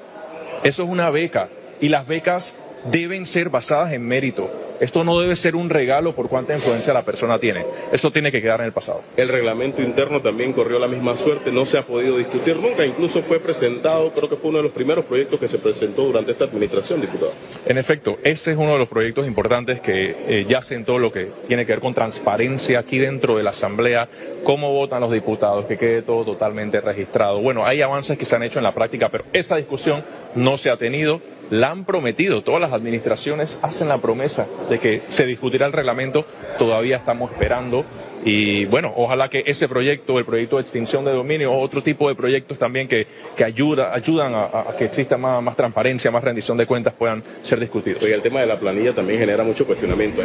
eso 0.65 0.83
es 0.83 0.89
una 0.89 1.09
beca. 1.11 1.49
Y 1.81 1.89
las 1.89 2.07
becas 2.07 2.55
deben 2.85 3.27
ser 3.27 3.51
basadas 3.51 3.93
en 3.93 4.07
mérito. 4.07 4.51
Esto 4.81 5.03
no 5.03 5.19
debe 5.19 5.35
ser 5.35 5.57
un 5.57 5.71
regalo 5.71 6.15
por 6.15 6.29
cuánta 6.29 6.55
influencia 6.55 6.93
la 6.93 7.05
persona 7.05 7.39
tiene. 7.39 7.67
Eso 7.91 8.13
tiene 8.13 8.31
que 8.31 8.41
quedar 8.41 8.61
en 8.61 8.67
el 8.67 8.73
pasado. 8.73 9.03
El 9.17 9.29
reglamento 9.29 9.83
interno 9.83 10.21
también 10.21 10.53
corrió 10.53 10.79
la 10.79 10.87
misma 10.87 11.17
suerte, 11.17 11.51
no 11.51 11.67
se 11.67 11.79
ha 11.79 11.83
podido 11.83 12.17
discutir 12.17 12.57
nunca, 12.57 12.87
incluso 12.87 13.23
fue 13.23 13.41
presentado, 13.41 14.13
creo 14.13 14.29
que 14.29 14.37
fue 14.37 14.51
uno 14.51 14.59
de 14.59 14.65
los 14.65 14.73
primeros 14.73 15.05
proyectos 15.05 15.41
que 15.41 15.49
se 15.49 15.59
presentó 15.59 16.05
durante 16.05 16.31
esta 16.31 16.45
administración, 16.45 17.01
diputado. 17.01 17.33
En 17.67 17.77
efecto, 17.77 18.19
ese 18.23 18.53
es 18.53 18.57
uno 18.57 18.75
de 18.75 18.79
los 18.79 18.89
proyectos 18.89 19.27
importantes 19.27 19.81
que 19.81 20.17
eh, 20.29 20.47
ya 20.49 20.63
sentó 20.63 20.99
lo 20.99 21.11
que 21.11 21.29
tiene 21.49 21.67
que 21.67 21.73
ver 21.73 21.81
con 21.81 21.93
transparencia 21.93 22.79
aquí 22.79 22.99
dentro 22.99 23.37
de 23.37 23.43
la 23.43 23.51
Asamblea, 23.51 24.09
cómo 24.45 24.73
votan 24.73 25.01
los 25.01 25.11
diputados, 25.11 25.65
que 25.65 25.77
quede 25.77 26.03
todo 26.03 26.25
totalmente 26.25 26.81
registrado. 26.81 27.41
Bueno, 27.41 27.67
hay 27.67 27.83
avances 27.83 28.17
que 28.17 28.25
se 28.25 28.37
han 28.37 28.45
hecho 28.45 28.61
en 28.61 28.63
la 28.63 28.73
práctica, 28.73 29.09
pero 29.09 29.25
esa 29.33 29.57
discusión 29.57 30.05
no 30.37 30.57
se 30.57 30.71
ha 30.71 30.77
tenido 30.77 31.21
la 31.51 31.71
han 31.71 31.85
prometido, 31.85 32.43
todas 32.43 32.61
las 32.61 32.73
administraciones 32.73 33.59
hacen 33.63 33.89
la 33.89 33.99
promesa 33.99 34.47
de 34.69 34.79
que 34.79 35.03
se 35.09 35.27
discutirá 35.27 35.67
el 35.67 35.73
reglamento, 35.73 36.27
todavía 36.59 36.97
estamos 36.97 37.31
esperando 37.33 37.85
y 38.25 38.67
bueno, 38.67 38.93
ojalá 38.97 39.29
que 39.29 39.45
ese 39.47 39.69
proyecto, 39.69 40.19
el 40.19 40.25
proyecto 40.25 40.57
de 40.57 40.63
extinción 40.63 41.05
de 41.05 41.13
dominio 41.13 41.53
o 41.53 41.61
otro 41.61 41.83
tipo 41.83 42.09
de 42.09 42.15
proyectos 42.15 42.59
también 42.59 42.89
que, 42.89 43.07
que 43.37 43.45
ayuda, 43.45 43.95
ayudan 43.95 44.35
a, 44.35 44.77
que 44.77 44.85
exista 44.85 45.17
más, 45.17 45.43
más, 45.43 45.57
transparencia, 45.57 46.11
más 46.11 46.23
rendición 46.23 46.59
de 46.59 46.67
cuentas 46.67 46.93
puedan 46.93 47.23
ser 47.43 47.61
discutidos. 47.61 48.07
Y 48.09 48.13
el 48.13 48.23
tema 48.23 48.41
de 48.41 48.47
la 48.47 48.59
planilla 48.59 48.93
también 48.93 49.21
genera 49.21 49.45
mucho 49.45 49.67
cuestionamiento. 49.67 50.23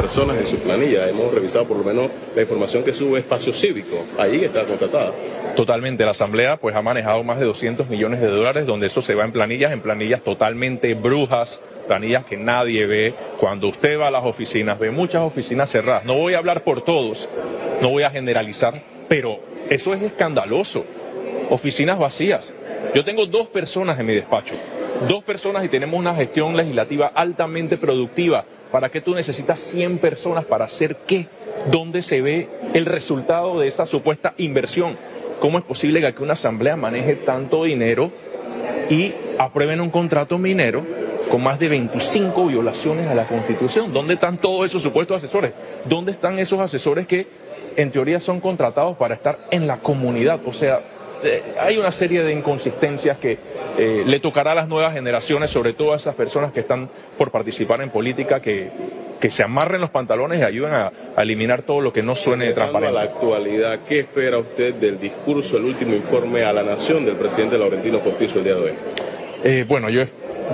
Personas 0.00 0.38
en 0.38 0.46
su 0.46 0.58
planilla. 0.60 1.06
Hemos 1.10 1.32
revisado 1.34 1.66
por 1.66 1.76
lo 1.76 1.84
menos 1.84 2.10
la 2.34 2.40
información 2.40 2.82
que 2.82 2.94
sube 2.94 3.18
Espacio 3.18 3.52
Cívico. 3.52 4.02
Ahí 4.18 4.42
está 4.44 4.64
contratada. 4.64 5.12
Totalmente. 5.54 6.06
La 6.06 6.12
Asamblea 6.12 6.56
pues 6.56 6.74
ha 6.74 6.80
manejado 6.80 7.22
más 7.22 7.38
de 7.38 7.44
200 7.44 7.86
millones 7.90 8.20
de 8.20 8.28
dólares 8.28 8.64
donde 8.64 8.86
eso 8.86 9.02
se 9.02 9.14
va 9.14 9.24
en 9.24 9.32
planillas, 9.32 9.72
en 9.72 9.80
planillas 9.80 10.22
totalmente 10.22 10.94
brujas, 10.94 11.60
planillas 11.86 12.24
que 12.24 12.38
nadie 12.38 12.86
ve. 12.86 13.14
Cuando 13.38 13.68
usted 13.68 14.00
va 14.00 14.08
a 14.08 14.10
las 14.10 14.24
oficinas, 14.24 14.78
ve 14.78 14.90
muchas 14.90 15.20
oficinas 15.20 15.70
cerradas. 15.70 16.06
No 16.06 16.14
voy 16.14 16.32
a 16.32 16.38
hablar 16.38 16.64
por 16.64 16.82
todos, 16.82 17.28
no 17.82 17.90
voy 17.90 18.02
a 18.02 18.10
generalizar, 18.10 18.82
pero 19.06 19.38
eso 19.68 19.92
es 19.92 20.02
escandaloso. 20.02 20.82
Oficinas 21.50 21.98
vacías. 21.98 22.54
Yo 22.94 23.04
tengo 23.04 23.26
dos 23.26 23.48
personas 23.48 24.00
en 24.00 24.06
mi 24.06 24.14
despacho 24.14 24.54
dos 25.08 25.24
personas 25.24 25.64
y 25.64 25.68
tenemos 25.68 25.98
una 25.98 26.14
gestión 26.14 26.56
legislativa 26.56 27.06
altamente 27.06 27.76
productiva. 27.76 28.44
¿Para 28.70 28.88
qué 28.88 29.00
tú 29.00 29.14
necesitas 29.14 29.58
100 29.60 29.98
personas 29.98 30.44
para 30.44 30.64
hacer 30.64 30.96
qué? 31.06 31.26
¿Dónde 31.70 32.02
se 32.02 32.22
ve 32.22 32.48
el 32.72 32.86
resultado 32.86 33.58
de 33.58 33.68
esa 33.68 33.84
supuesta 33.84 34.34
inversión? 34.38 34.96
¿Cómo 35.40 35.58
es 35.58 35.64
posible 35.64 36.14
que 36.14 36.22
una 36.22 36.34
asamblea 36.34 36.76
maneje 36.76 37.16
tanto 37.16 37.64
dinero 37.64 38.12
y 38.88 39.14
aprueben 39.38 39.80
un 39.80 39.90
contrato 39.90 40.38
minero 40.38 40.84
con 41.30 41.42
más 41.42 41.58
de 41.58 41.68
25 41.68 42.46
violaciones 42.46 43.08
a 43.08 43.14
la 43.14 43.26
Constitución? 43.26 43.92
¿Dónde 43.92 44.14
están 44.14 44.38
todos 44.38 44.66
esos 44.66 44.82
supuestos 44.82 45.16
asesores? 45.16 45.52
¿Dónde 45.86 46.12
están 46.12 46.38
esos 46.38 46.60
asesores 46.60 47.06
que 47.06 47.26
en 47.76 47.90
teoría 47.90 48.20
son 48.20 48.40
contratados 48.40 48.96
para 48.96 49.14
estar 49.14 49.38
en 49.50 49.66
la 49.66 49.78
comunidad? 49.78 50.40
O 50.46 50.52
sea, 50.52 50.80
eh, 51.22 51.42
hay 51.58 51.76
una 51.76 51.92
serie 51.92 52.22
de 52.22 52.32
inconsistencias 52.32 53.18
que 53.18 53.38
eh, 53.78 54.04
le 54.06 54.20
tocará 54.20 54.52
a 54.52 54.54
las 54.54 54.68
nuevas 54.68 54.94
generaciones, 54.94 55.50
sobre 55.50 55.72
todo 55.72 55.92
a 55.92 55.96
esas 55.96 56.14
personas 56.14 56.52
que 56.52 56.60
están 56.60 56.88
por 57.18 57.30
participar 57.30 57.82
en 57.82 57.90
política, 57.90 58.40
que, 58.40 58.70
que 59.20 59.30
se 59.30 59.42
amarren 59.42 59.80
los 59.80 59.90
pantalones 59.90 60.40
y 60.40 60.42
ayuden 60.42 60.72
a, 60.72 60.92
eliminar 61.18 61.62
todo 61.62 61.82
lo 61.82 61.92
que 61.92 62.02
no 62.02 62.16
suene 62.16 62.46
de 62.46 62.52
transparente. 62.54 62.88
a 62.88 62.92
la 62.92 63.02
actualidad, 63.02 63.80
¿qué 63.86 64.00
espera 64.00 64.38
usted 64.38 64.74
del 64.74 64.98
discurso, 64.98 65.58
el 65.58 65.64
último 65.64 65.94
informe 65.94 66.44
a 66.44 66.52
la 66.52 66.62
nación 66.62 67.04
del 67.04 67.16
presidente 67.16 67.58
Laurentino 67.58 68.00
Cortizo 68.00 68.38
el 68.38 68.44
día 68.44 68.54
de 68.54 68.60
hoy? 68.60 68.72
Eh, 69.44 69.64
bueno, 69.68 69.90
yo, 69.90 70.02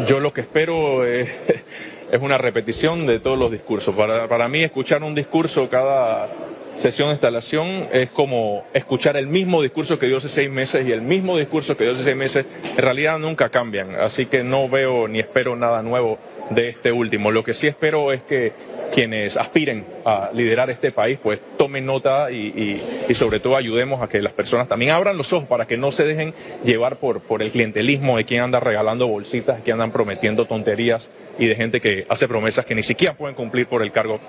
yo 0.09 0.19
lo 0.19 0.33
que 0.33 0.41
espero 0.41 1.07
es, 1.07 1.29
es 2.11 2.21
una 2.21 2.39
repetición 2.39 3.07
de 3.07 3.21
todos 3.21 3.39
los 3.39 3.53
discursos. 3.53 3.95
Para, 3.95 4.27
para 4.27 4.49
mí, 4.49 4.63
escuchar 4.63 5.05
un 5.05 5.15
discurso 5.15 5.69
cada 5.69 6.29
sesión 6.79 7.09
de 7.09 7.15
instalación 7.15 7.89
es 7.93 8.11
como 8.11 8.65
escuchar 8.73 9.17
el 9.17 9.27
mismo 9.27 9.63
discurso 9.63 9.99
que 9.99 10.07
dio 10.07 10.19
hace 10.19 10.29
seis 10.29 10.51
meses 10.51 10.87
y 10.87 10.93
el 10.93 11.03
mismo 11.03 11.37
discurso 11.39 11.77
que 11.77 11.85
dio 11.85 11.93
hace 11.93 12.05
seis 12.05 12.17
meses 12.17 12.47
en 12.77 12.83
realidad 12.83 13.19
nunca 13.19 13.49
cambian. 13.49 13.95
Así 13.97 14.27
que 14.27 14.43
no 14.43 14.69
veo 14.69 15.09
ni 15.09 15.21
espero 15.21 15.57
nada 15.57 15.83
nuevo 15.83 16.19
de 16.51 16.69
este 16.69 16.93
último. 16.93 17.31
Lo 17.31 17.43
que 17.43 17.55
sí 17.55 17.67
espero 17.67 18.13
es 18.13 18.23
que 18.23 18.53
quienes 18.93 19.37
aspiren 19.37 19.85
a 20.05 20.31
liderar 20.33 20.71
este 20.71 20.93
país, 20.93 21.19
pues 21.23 21.41
tomen 21.59 21.85
nota 21.87 22.31
y, 22.31 22.81
sobre 23.15 23.41
todo 23.41 23.57
ayudemos 23.57 24.03
a 24.03 24.09
que 24.09 24.23
las 24.23 24.33
personas 24.33 24.69
también 24.69 24.93
abran 24.93 25.17
los 25.17 25.33
ojos 25.33 25.49
para 25.49 25.67
que 25.67 25.77
no 25.77 25.91
se 25.91 26.05
dejen 26.05 26.33
llevar 26.65 26.97
por, 26.97 27.21
por 27.21 27.43
el 27.43 27.51
clientelismo 27.51 28.17
de 28.17 28.25
quien 28.25 28.43
anda 28.43 28.61
regalando 28.61 29.07
bolsitas, 29.07 29.61
que 29.61 29.73
andan 29.73 29.93
prometiendo 29.93 30.47
tonterías 30.47 31.11
y 31.39 31.47
de 31.47 31.55
gente 31.57 31.81
que 31.81 32.05
hace 32.09 32.29
promesas 32.29 32.65
que 32.65 32.75
ni 32.75 32.83
siquiera 32.83 33.15
pueden 33.15 33.35
cumplir 33.35 33.67
por 33.67 33.83
el 33.83 33.93
cargo 33.93 34.21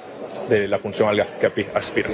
de 0.49 0.67
la 0.67 0.77
función 0.77 1.09
a 1.09 1.13
la 1.13 1.25
que 1.25 1.65
aspiran. 1.73 2.11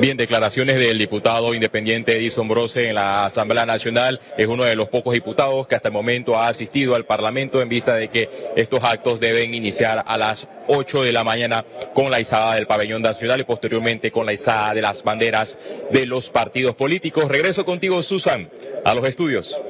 Bien, 0.00 0.16
declaraciones 0.16 0.78
del 0.78 0.98
diputado 0.98 1.54
independiente 1.54 2.16
Edison 2.16 2.48
Brose 2.48 2.88
en 2.88 2.94
la 2.94 3.26
Asamblea 3.26 3.66
Nacional. 3.66 4.20
Es 4.36 4.46
uno 4.46 4.64
de 4.64 4.76
los 4.76 4.88
pocos 4.88 5.14
diputados 5.14 5.66
que 5.66 5.74
hasta 5.74 5.88
el 5.88 5.94
momento 5.94 6.38
ha 6.38 6.48
asistido 6.48 6.94
al 6.94 7.04
Parlamento 7.04 7.60
en 7.60 7.68
vista 7.68 7.94
de 7.94 8.08
que 8.08 8.28
estos 8.56 8.82
actos 8.84 9.20
deben 9.20 9.54
iniciar 9.54 10.02
a 10.06 10.18
las 10.18 10.48
8 10.66 11.02
de 11.02 11.12
la 11.12 11.24
mañana 11.24 11.64
con 11.94 12.10
la 12.10 12.20
izada 12.20 12.54
del 12.54 12.66
pabellón 12.66 13.02
nacional 13.02 13.40
y 13.40 13.44
posteriormente 13.44 14.10
con 14.10 14.26
la 14.26 14.32
izada 14.32 14.74
de 14.74 14.82
las 14.82 15.02
banderas 15.02 15.56
de 15.90 16.06
los 16.06 16.30
partidos 16.30 16.74
políticos. 16.74 17.28
Regreso 17.28 17.64
contigo, 17.64 18.02
Susan, 18.02 18.50
a 18.84 18.94
los 18.94 19.06
estudios. 19.06 19.60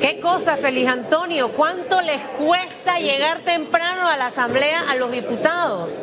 ¿Qué 0.00 0.20
cosa, 0.20 0.56
Feliz 0.56 0.86
Antonio? 0.86 1.52
¿Cuánto 1.52 2.00
les 2.02 2.22
cuesta 2.38 2.98
llegar 3.00 3.40
temprano 3.40 4.08
a 4.08 4.16
la 4.16 4.26
Asamblea 4.26 4.84
a 4.88 4.94
los 4.94 5.10
diputados? 5.10 6.00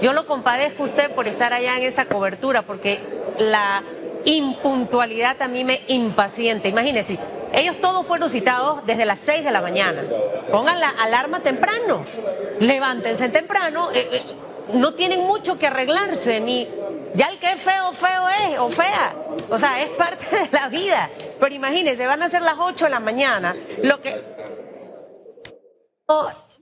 Yo 0.00 0.12
lo 0.12 0.26
compadezco 0.26 0.84
usted 0.84 1.10
por 1.10 1.26
estar 1.26 1.52
allá 1.52 1.76
en 1.76 1.82
esa 1.82 2.04
cobertura, 2.04 2.62
porque 2.62 3.00
la 3.38 3.82
impuntualidad 4.24 5.40
a 5.42 5.48
mí 5.48 5.64
me 5.64 5.80
impaciente. 5.88 6.68
Imagínense, 6.68 7.18
ellos 7.52 7.80
todos 7.80 8.06
fueron 8.06 8.28
citados 8.28 8.84
desde 8.86 9.04
las 9.04 9.18
6 9.20 9.44
de 9.44 9.50
la 9.50 9.60
mañana. 9.60 10.02
Pongan 10.50 10.78
la 10.80 10.88
alarma 10.88 11.40
temprano, 11.40 12.04
levántense 12.60 13.28
temprano. 13.28 13.90
Eh, 13.92 14.08
eh, 14.12 14.22
no 14.74 14.94
tienen 14.94 15.20
mucho 15.24 15.58
que 15.58 15.66
arreglarse, 15.66 16.40
ni 16.40 16.68
ya 17.14 17.28
el 17.28 17.38
que 17.38 17.52
es 17.52 17.60
feo, 17.60 17.92
feo 17.92 18.28
es, 18.28 18.58
o 18.58 18.68
fea. 18.68 19.16
O 19.50 19.58
sea, 19.58 19.82
es 19.82 19.90
parte 19.90 20.26
de 20.36 20.48
la 20.52 20.68
vida. 20.68 21.10
Pero 21.40 21.54
imagínense, 21.54 22.06
van 22.06 22.22
a 22.22 22.28
ser 22.28 22.42
las 22.42 22.56
8 22.58 22.84
de 22.84 22.90
la 22.90 23.00
mañana. 23.00 23.56
Lo 23.82 24.00
que 24.00 24.22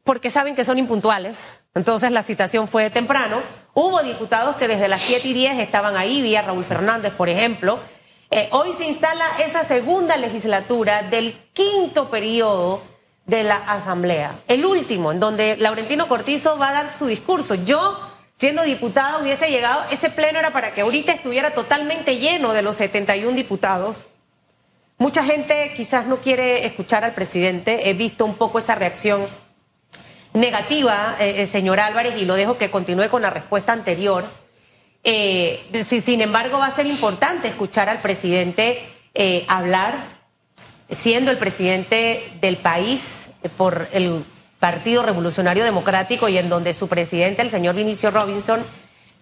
porque 0.07 0.31
saben 0.31 0.55
que 0.55 0.65
son 0.65 0.79
impuntuales. 0.79 1.65
Entonces 1.75 2.13
la 2.13 2.23
citación 2.23 2.69
fue 2.69 2.89
temprano. 2.91 3.43
Hubo 3.75 4.01
diputados 4.03 4.55
que 4.55 4.69
desde 4.69 4.87
las 4.87 5.03
7 5.03 5.27
y 5.29 5.33
10 5.35 5.59
estaban 5.59 5.97
ahí, 5.97 6.23
vía 6.23 6.43
Raúl 6.43 6.65
Fernández, 6.65 7.13
por 7.13 7.29
ejemplo. 7.29 7.81
Eh, 8.31 8.49
hoy 8.53 8.73
se 8.73 8.87
instala 8.87 9.25
esa 9.45 9.65
segunda 9.65 10.17
legislatura 10.17 11.03
del 11.03 11.35
quinto 11.53 12.09
periodo 12.09 12.83
de 13.27 13.43
la 13.43 13.57
Asamblea, 13.57 14.41
el 14.47 14.65
último, 14.65 15.11
en 15.11 15.19
donde 15.19 15.57
Laurentino 15.57 16.07
Cortizo 16.07 16.57
va 16.57 16.69
a 16.69 16.85
dar 16.85 16.97
su 16.97 17.07
discurso. 17.07 17.57
Yo, 17.57 17.81
siendo 18.35 18.63
diputado, 18.63 19.23
hubiese 19.23 19.51
llegado, 19.51 19.83
ese 19.91 20.09
pleno 20.09 20.39
era 20.39 20.53
para 20.53 20.73
que 20.73 20.83
ahorita 20.83 21.13
estuviera 21.13 21.51
totalmente 21.51 22.19
lleno 22.19 22.53
de 22.53 22.63
los 22.63 22.77
71 22.77 23.37
diputados. 23.37 24.05
Mucha 24.99 25.25
gente 25.25 25.73
quizás 25.77 26.07
no 26.07 26.19
quiere 26.19 26.65
escuchar 26.65 27.03
al 27.03 27.13
presidente, 27.13 27.91
he 27.91 27.95
visto 27.95 28.25
un 28.25 28.37
poco 28.37 28.61
esa 28.61 28.77
reacción 28.77 29.27
negativa, 30.37 31.17
eh, 31.19 31.43
eh, 31.43 31.47
señor 31.47 31.81
Álvarez, 31.81 32.21
y 32.21 32.25
lo 32.25 32.35
dejo 32.35 32.59
que 32.59 32.71
continúe 32.71 33.09
con 33.09 33.23
la 33.23 33.31
respuesta 33.31 33.73
anterior. 33.73 34.25
Eh, 35.03 35.65
sin 35.83 36.21
embargo, 36.21 36.59
va 36.59 36.67
a 36.67 36.71
ser 36.71 36.87
importante 36.87 37.49
escuchar 37.49 37.89
al 37.89 38.01
presidente 38.01 38.83
hablar, 39.49 40.19
siendo 40.91 41.31
el 41.31 41.39
presidente 41.39 42.37
del 42.43 42.59
país 42.59 43.29
por 43.57 43.89
el 43.93 44.27
Partido 44.61 45.03
Revolucionario 45.05 45.65
Democrático 45.65 46.29
y 46.29 46.37
en 46.37 46.51
donde 46.51 46.75
su 46.75 46.87
presidente, 46.87 47.41
el 47.41 47.51
señor 47.51 47.77
Vinicio 47.77 48.11
Robinson, 48.11 48.63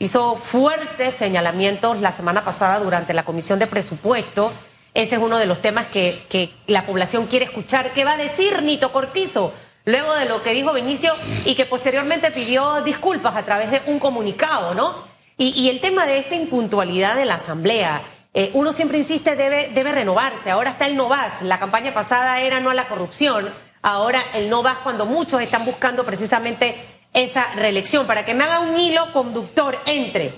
hizo 0.01 0.35
fuertes 0.35 1.15
señalamientos 1.15 2.01
la 2.01 2.11
semana 2.11 2.45
pasada 2.45 2.81
durante 2.81 3.15
la 3.15 3.25
Comisión 3.25 3.61
de 3.61 3.69
Presupuesto. 3.69 4.53
Ese 4.95 5.15
es 5.15 5.23
uno 5.23 5.39
de 5.39 5.47
los 5.47 5.63
temas 5.63 5.87
que, 5.87 6.27
que 6.29 6.53
la 6.67 6.87
población 6.87 7.27
quiere 7.27 7.45
escuchar. 7.45 7.93
¿Qué 7.93 8.05
va 8.05 8.15
a 8.15 8.17
decir 8.17 8.65
Nito 8.65 8.91
Cortizo? 8.91 9.53
Luego 9.85 10.15
de 10.15 10.27
lo 10.27 10.43
que 10.43 10.53
dijo 10.53 10.73
Benicio 10.73 11.13
y 11.45 11.55
que 11.55 11.67
posteriormente 11.67 12.31
pidió 12.31 12.83
disculpas 12.83 13.37
a 13.37 13.45
través 13.45 13.71
de 13.71 13.83
un 13.87 13.99
comunicado, 13.99 14.75
¿no? 14.75 15.15
Y, 15.37 15.69
el 15.69 15.81
tema 15.81 16.07
de 16.07 16.19
esta 16.19 16.37
impuntualidad 16.37 17.17
de 17.17 17.25
la 17.25 17.35
Asamblea, 17.35 18.03
eh, 18.35 18.51
uno 18.55 18.73
siempre 18.73 18.99
insiste, 18.99 19.35
debe, 19.35 19.69
debe 19.75 19.91
renovarse. 19.91 20.53
Ahora 20.53 20.71
está 20.71 20.87
el 20.87 20.97
no 20.97 21.09
vas. 21.09 21.43
La 21.43 21.59
campaña 21.59 21.93
pasada 21.93 22.41
era 22.41 22.61
no 22.61 22.71
a 22.71 22.75
la 22.75 22.87
corrupción. 22.87 23.53
Ahora 23.83 24.23
el 24.35 24.49
no 24.49 24.63
vas 24.63 24.79
cuando 24.79 25.07
muchos 25.07 25.43
están 25.43 25.65
buscando 25.65 26.05
precisamente 26.05 26.77
esa 27.13 27.53
reelección. 27.57 28.07
Para 28.07 28.25
que 28.25 28.33
me 28.33 28.45
haga 28.45 28.61
un 28.61 28.79
hilo 28.79 29.13
conductor 29.13 29.77
entre 29.87 30.35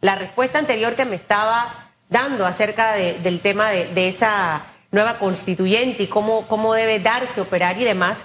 la 0.00 0.16
respuesta 0.16 0.58
anterior 0.58 0.96
que 0.96 1.04
me 1.04 1.14
estaba 1.14 1.92
dando 2.08 2.44
acerca 2.44 2.94
del 2.94 3.40
tema 3.40 3.70
de, 3.70 4.08
esa 4.08 4.64
nueva 4.90 5.18
constituyente 5.18 6.02
y 6.02 6.06
cómo, 6.08 6.48
cómo 6.48 6.74
debe 6.74 6.98
darse, 6.98 7.40
operar 7.40 7.80
y 7.80 7.84
demás 7.84 8.24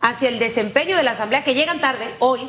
hacia 0.00 0.28
el 0.28 0.38
desempeño 0.38 0.96
de 0.96 1.02
la 1.02 1.12
Asamblea, 1.12 1.44
que 1.44 1.54
llegan 1.54 1.80
tarde, 1.80 2.14
hoy, 2.18 2.48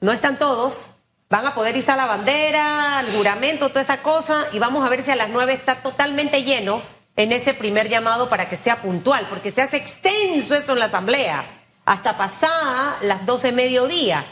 no 0.00 0.12
están 0.12 0.38
todos, 0.38 0.90
van 1.30 1.46
a 1.46 1.54
poder 1.54 1.76
izar 1.76 1.96
la 1.96 2.06
bandera, 2.06 3.00
el 3.00 3.16
juramento, 3.16 3.68
toda 3.68 3.82
esa 3.82 4.02
cosa, 4.02 4.46
y 4.52 4.58
vamos 4.58 4.84
a 4.84 4.88
ver 4.88 5.02
si 5.02 5.10
a 5.10 5.16
las 5.16 5.28
nueve 5.28 5.52
está 5.52 5.82
totalmente 5.82 6.42
lleno 6.42 6.82
en 7.16 7.32
ese 7.32 7.52
primer 7.52 7.88
llamado 7.88 8.28
para 8.28 8.48
que 8.48 8.56
sea 8.56 8.80
puntual, 8.80 9.26
porque 9.28 9.50
se 9.50 9.62
hace 9.62 9.76
extenso 9.76 10.54
eso 10.54 10.72
en 10.72 10.78
la 10.78 10.84
Asamblea, 10.86 11.44
hasta 11.84 12.16
pasada 12.16 12.96
las 13.02 13.26
doce 13.26 13.52
mediodía. 13.52 14.24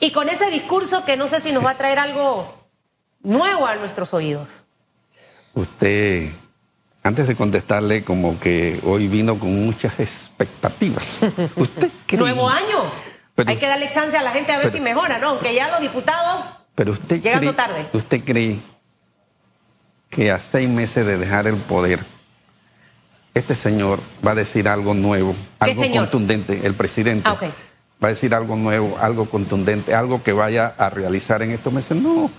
Y 0.00 0.10
con 0.10 0.28
ese 0.28 0.50
discurso 0.50 1.04
que 1.04 1.16
no 1.16 1.28
sé 1.28 1.40
si 1.40 1.52
nos 1.52 1.64
va 1.64 1.70
a 1.70 1.78
traer 1.78 1.98
algo 1.98 2.66
nuevo 3.22 3.66
a 3.66 3.76
nuestros 3.76 4.12
oídos. 4.12 4.64
Usted 5.54 6.30
antes 7.02 7.26
de 7.26 7.34
contestarle, 7.34 8.04
como 8.04 8.38
que 8.38 8.80
hoy 8.84 9.08
vino 9.08 9.38
con 9.38 9.64
muchas 9.64 9.98
expectativas. 9.98 11.20
¿Usted 11.56 11.90
cree? 12.06 12.20
Nuevo 12.20 12.48
año. 12.48 12.90
Hay 13.46 13.56
que 13.56 13.66
darle 13.66 13.90
chance 13.90 14.16
a 14.16 14.22
la 14.22 14.30
gente 14.30 14.52
a 14.52 14.58
ver 14.58 14.70
si 14.70 14.80
mejora, 14.80 15.18
¿no? 15.18 15.30
Aunque 15.30 15.54
ya 15.54 15.68
los 15.68 15.80
diputados. 15.80 16.44
Pero 16.74 16.92
usted 16.92 17.20
llegando 17.20 17.54
tarde. 17.54 17.86
¿Usted 17.92 18.22
cree 18.22 18.58
que 20.10 20.30
a 20.30 20.38
seis 20.38 20.68
meses 20.68 21.04
de 21.04 21.18
dejar 21.18 21.46
el 21.46 21.56
poder, 21.56 22.04
este 23.34 23.54
señor 23.54 24.00
va 24.24 24.32
a 24.32 24.34
decir 24.34 24.68
algo 24.68 24.94
nuevo, 24.94 25.34
algo 25.58 25.82
contundente? 25.92 26.60
El 26.64 26.74
presidente. 26.74 27.28
Ah, 27.28 27.36
va 28.02 28.08
a 28.08 28.10
decir 28.10 28.34
algo 28.34 28.56
nuevo, 28.56 28.96
algo 29.00 29.28
contundente, 29.28 29.94
algo 29.94 30.22
que 30.22 30.32
vaya 30.32 30.74
a 30.78 30.90
realizar 30.90 31.42
en 31.42 31.50
estos 31.50 31.72
meses. 31.72 31.96
No 31.96 32.30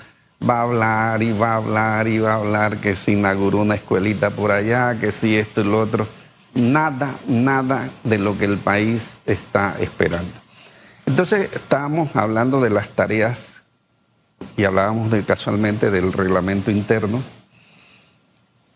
va 0.48 0.60
a 0.60 0.62
hablar 0.64 1.24
y 1.24 1.32
va 1.32 1.54
a 1.54 1.56
hablar 1.56 2.08
y 2.08 2.20
va 2.20 2.34
a 2.34 2.36
hablar 2.36 2.78
que 2.78 2.96
se 2.96 3.12
inauguró 3.12 3.60
una 3.60 3.76
escuelita 3.76 4.30
por 4.30 4.52
allá, 4.52 4.98
que 5.00 5.12
si 5.12 5.38
esto 5.38 5.62
y 5.62 5.66
lo 5.66 5.80
otro. 5.80 6.08
Nada, 6.54 7.16
nada 7.28 7.90
de 8.04 8.20
lo 8.20 8.38
que 8.38 8.46
el 8.46 8.58
país 8.58 9.18
está 9.26 9.76
esperando. 9.80 10.32
Entonces 11.06 11.50
estábamos 11.54 12.16
hablando 12.16 12.62
de 12.62 12.70
las 12.70 12.90
tareas 12.90 13.64
y 14.56 14.64
hablábamos 14.66 15.10
de, 15.10 15.24
casualmente 15.24 15.90
del 15.90 16.14
reglamento 16.14 16.70
interno, 16.70 17.24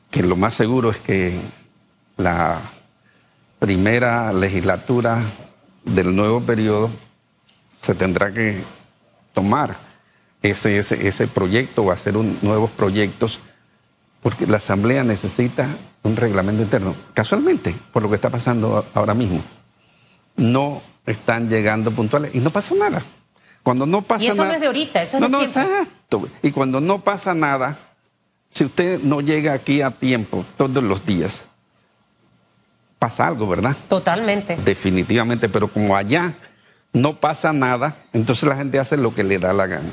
que 0.10 0.24
lo 0.24 0.36
más 0.36 0.56
seguro 0.56 0.90
es 0.90 0.98
que 0.98 1.40
la 2.16 2.62
primera 3.60 4.34
legislatura 4.34 5.22
del 5.84 6.16
nuevo 6.16 6.42
periodo 6.42 6.90
se 7.70 7.94
tendrá 7.94 8.34
que 8.34 8.64
tomar 9.34 9.87
ese, 10.42 10.78
ese, 10.78 11.08
ese 11.08 11.28
proyecto 11.28 11.84
o 11.84 11.92
hacer 11.92 12.18
un, 12.18 12.38
nuevos 12.42 12.72
proyectos, 12.72 13.40
porque 14.22 14.48
la 14.48 14.58
Asamblea 14.58 15.04
necesita 15.04 15.68
un 16.04 16.16
reglamento 16.16 16.64
interno. 16.64 16.96
Casualmente, 17.14 17.76
por 17.92 18.04
lo 18.04 18.10
que 18.10 18.16
está 18.16 18.30
pasando 18.30 18.86
ahora 18.94 19.14
mismo, 19.14 19.44
no 20.36 20.82
están 21.06 21.50
llegando 21.50 21.92
puntuales 21.92 22.34
y 22.36 22.40
no 22.40 22.50
pasa 22.50 22.76
nada. 22.76 23.04
Cuando 23.64 23.86
no 23.86 24.02
pasa 24.02 24.24
y 24.24 24.28
eso 24.28 24.44
nada, 24.44 24.50
no 24.50 24.56
es 24.56 24.62
de 24.62 24.68
ahorita, 24.68 25.02
eso 25.02 25.18
es 25.18 25.22
no, 25.22 25.28
de 25.28 25.32
no, 25.32 25.42
exacto. 25.42 26.30
Y 26.42 26.52
cuando 26.52 26.80
no 26.80 27.04
pasa 27.04 27.34
nada, 27.34 27.78
si 28.50 28.64
usted 28.64 29.02
no 29.02 29.22
llega 29.22 29.54
aquí 29.54 29.82
a 29.82 29.92
tiempo 29.92 30.46
todos 30.56 30.84
los 30.84 31.06
días, 31.06 31.46
pasa 33.00 33.28
algo, 33.28 33.48
¿verdad? 33.48 33.76
Totalmente. 33.90 34.58
Definitivamente, 34.64 35.50
pero 35.50 35.68
como 35.68 35.96
allá 35.96 36.36
no 36.94 37.20
pasa 37.20 37.54
nada, 37.54 37.98
entonces 38.14 38.48
la 38.48 38.56
gente 38.56 38.80
hace 38.80 38.98
lo 38.98 39.14
que 39.14 39.24
le 39.24 39.38
da 39.38 39.54
la 39.54 39.68
gana. 39.68 39.92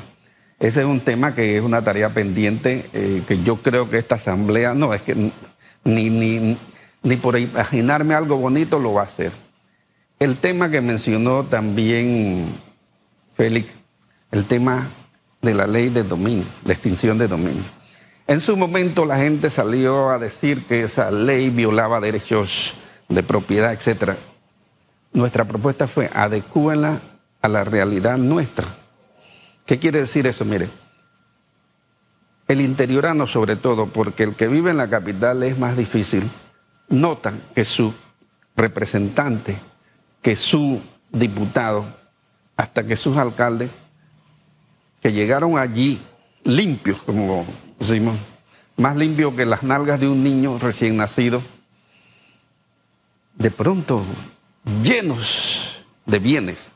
Ese 0.65 0.79
es 0.79 0.87
un 0.87 1.01
tema 1.01 1.35
que 1.35 1.57
es 1.57 1.63
una 1.63 1.83
tarea 1.83 2.09
pendiente 2.09 2.89
eh, 2.91 3.21
que 3.27 3.43
yo 3.43 3.57
creo 3.57 3.87
que 3.87 3.99
esta 3.99 4.15
asamblea, 4.15 4.73
no, 4.73 4.95
es 4.95 5.03
que 5.03 5.13
ni, 5.13 6.09
ni, 6.09 6.57
ni 7.03 7.15
por 7.17 7.37
imaginarme 7.37 8.15
algo 8.15 8.37
bonito 8.37 8.79
lo 8.79 8.93
va 8.93 9.01
a 9.01 9.05
hacer. 9.05 9.31
El 10.17 10.37
tema 10.37 10.71
que 10.71 10.81
mencionó 10.81 11.43
también 11.43 12.47
Félix, 13.35 13.75
el 14.31 14.45
tema 14.45 14.89
de 15.39 15.53
la 15.53 15.67
ley 15.67 15.89
de 15.89 16.01
dominio, 16.01 16.45
la 16.63 16.73
extinción 16.73 17.19
de 17.19 17.27
dominio. 17.27 17.63
En 18.25 18.41
su 18.41 18.57
momento 18.57 19.05
la 19.05 19.17
gente 19.17 19.51
salió 19.51 20.09
a 20.09 20.17
decir 20.17 20.65
que 20.65 20.85
esa 20.85 21.11
ley 21.11 21.51
violaba 21.51 22.01
derechos 22.01 22.73
de 23.07 23.21
propiedad, 23.21 23.71
etcétera. 23.71 24.17
Nuestra 25.13 25.45
propuesta 25.45 25.87
fue 25.87 26.09
adecúenla 26.11 27.01
a 27.43 27.47
la 27.49 27.63
realidad 27.63 28.17
nuestra. 28.17 28.84
¿Qué 29.65 29.79
quiere 29.79 29.99
decir 29.99 30.27
eso? 30.27 30.45
Mire, 30.45 30.69
el 32.47 32.61
interiorano 32.61 33.27
sobre 33.27 33.55
todo, 33.55 33.87
porque 33.87 34.23
el 34.23 34.35
que 34.35 34.47
vive 34.47 34.71
en 34.71 34.77
la 34.77 34.89
capital 34.89 35.43
es 35.43 35.57
más 35.57 35.75
difícil, 35.75 36.29
notan 36.87 37.41
que 37.55 37.65
su 37.65 37.93
representante, 38.55 39.59
que 40.21 40.35
su 40.35 40.81
diputado, 41.11 41.85
hasta 42.55 42.85
que 42.85 42.95
sus 42.95 43.17
alcaldes, 43.17 43.71
que 45.01 45.11
llegaron 45.11 45.57
allí 45.57 46.01
limpios, 46.43 47.01
como 47.01 47.45
decimos, 47.79 48.17
más 48.77 48.95
limpios 48.95 49.33
que 49.33 49.45
las 49.45 49.63
nalgas 49.63 49.99
de 49.99 50.07
un 50.07 50.23
niño 50.23 50.59
recién 50.59 50.97
nacido, 50.97 51.41
de 53.35 53.51
pronto 53.51 54.03
llenos 54.83 55.85
de 56.05 56.19
bienes. 56.19 56.71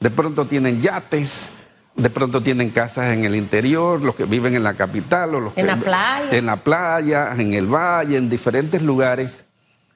De 0.00 0.10
pronto 0.10 0.46
tienen 0.46 0.80
yates, 0.80 1.50
de 1.98 2.10
pronto 2.10 2.40
tienen 2.40 2.70
casas 2.70 3.12
en 3.12 3.24
el 3.24 3.34
interior, 3.34 4.02
los 4.02 4.14
que 4.14 4.24
viven 4.24 4.54
en 4.54 4.62
la 4.62 4.74
capital 4.74 5.34
o 5.34 5.40
los 5.40 5.52
En 5.56 5.66
que 5.66 5.72
la 5.72 5.76
playa. 5.76 6.38
en 6.38 6.46
la 6.46 6.56
playa, 6.56 7.32
en 7.36 7.52
el 7.54 7.66
valle, 7.66 8.16
en 8.16 8.30
diferentes 8.30 8.82
lugares. 8.82 9.44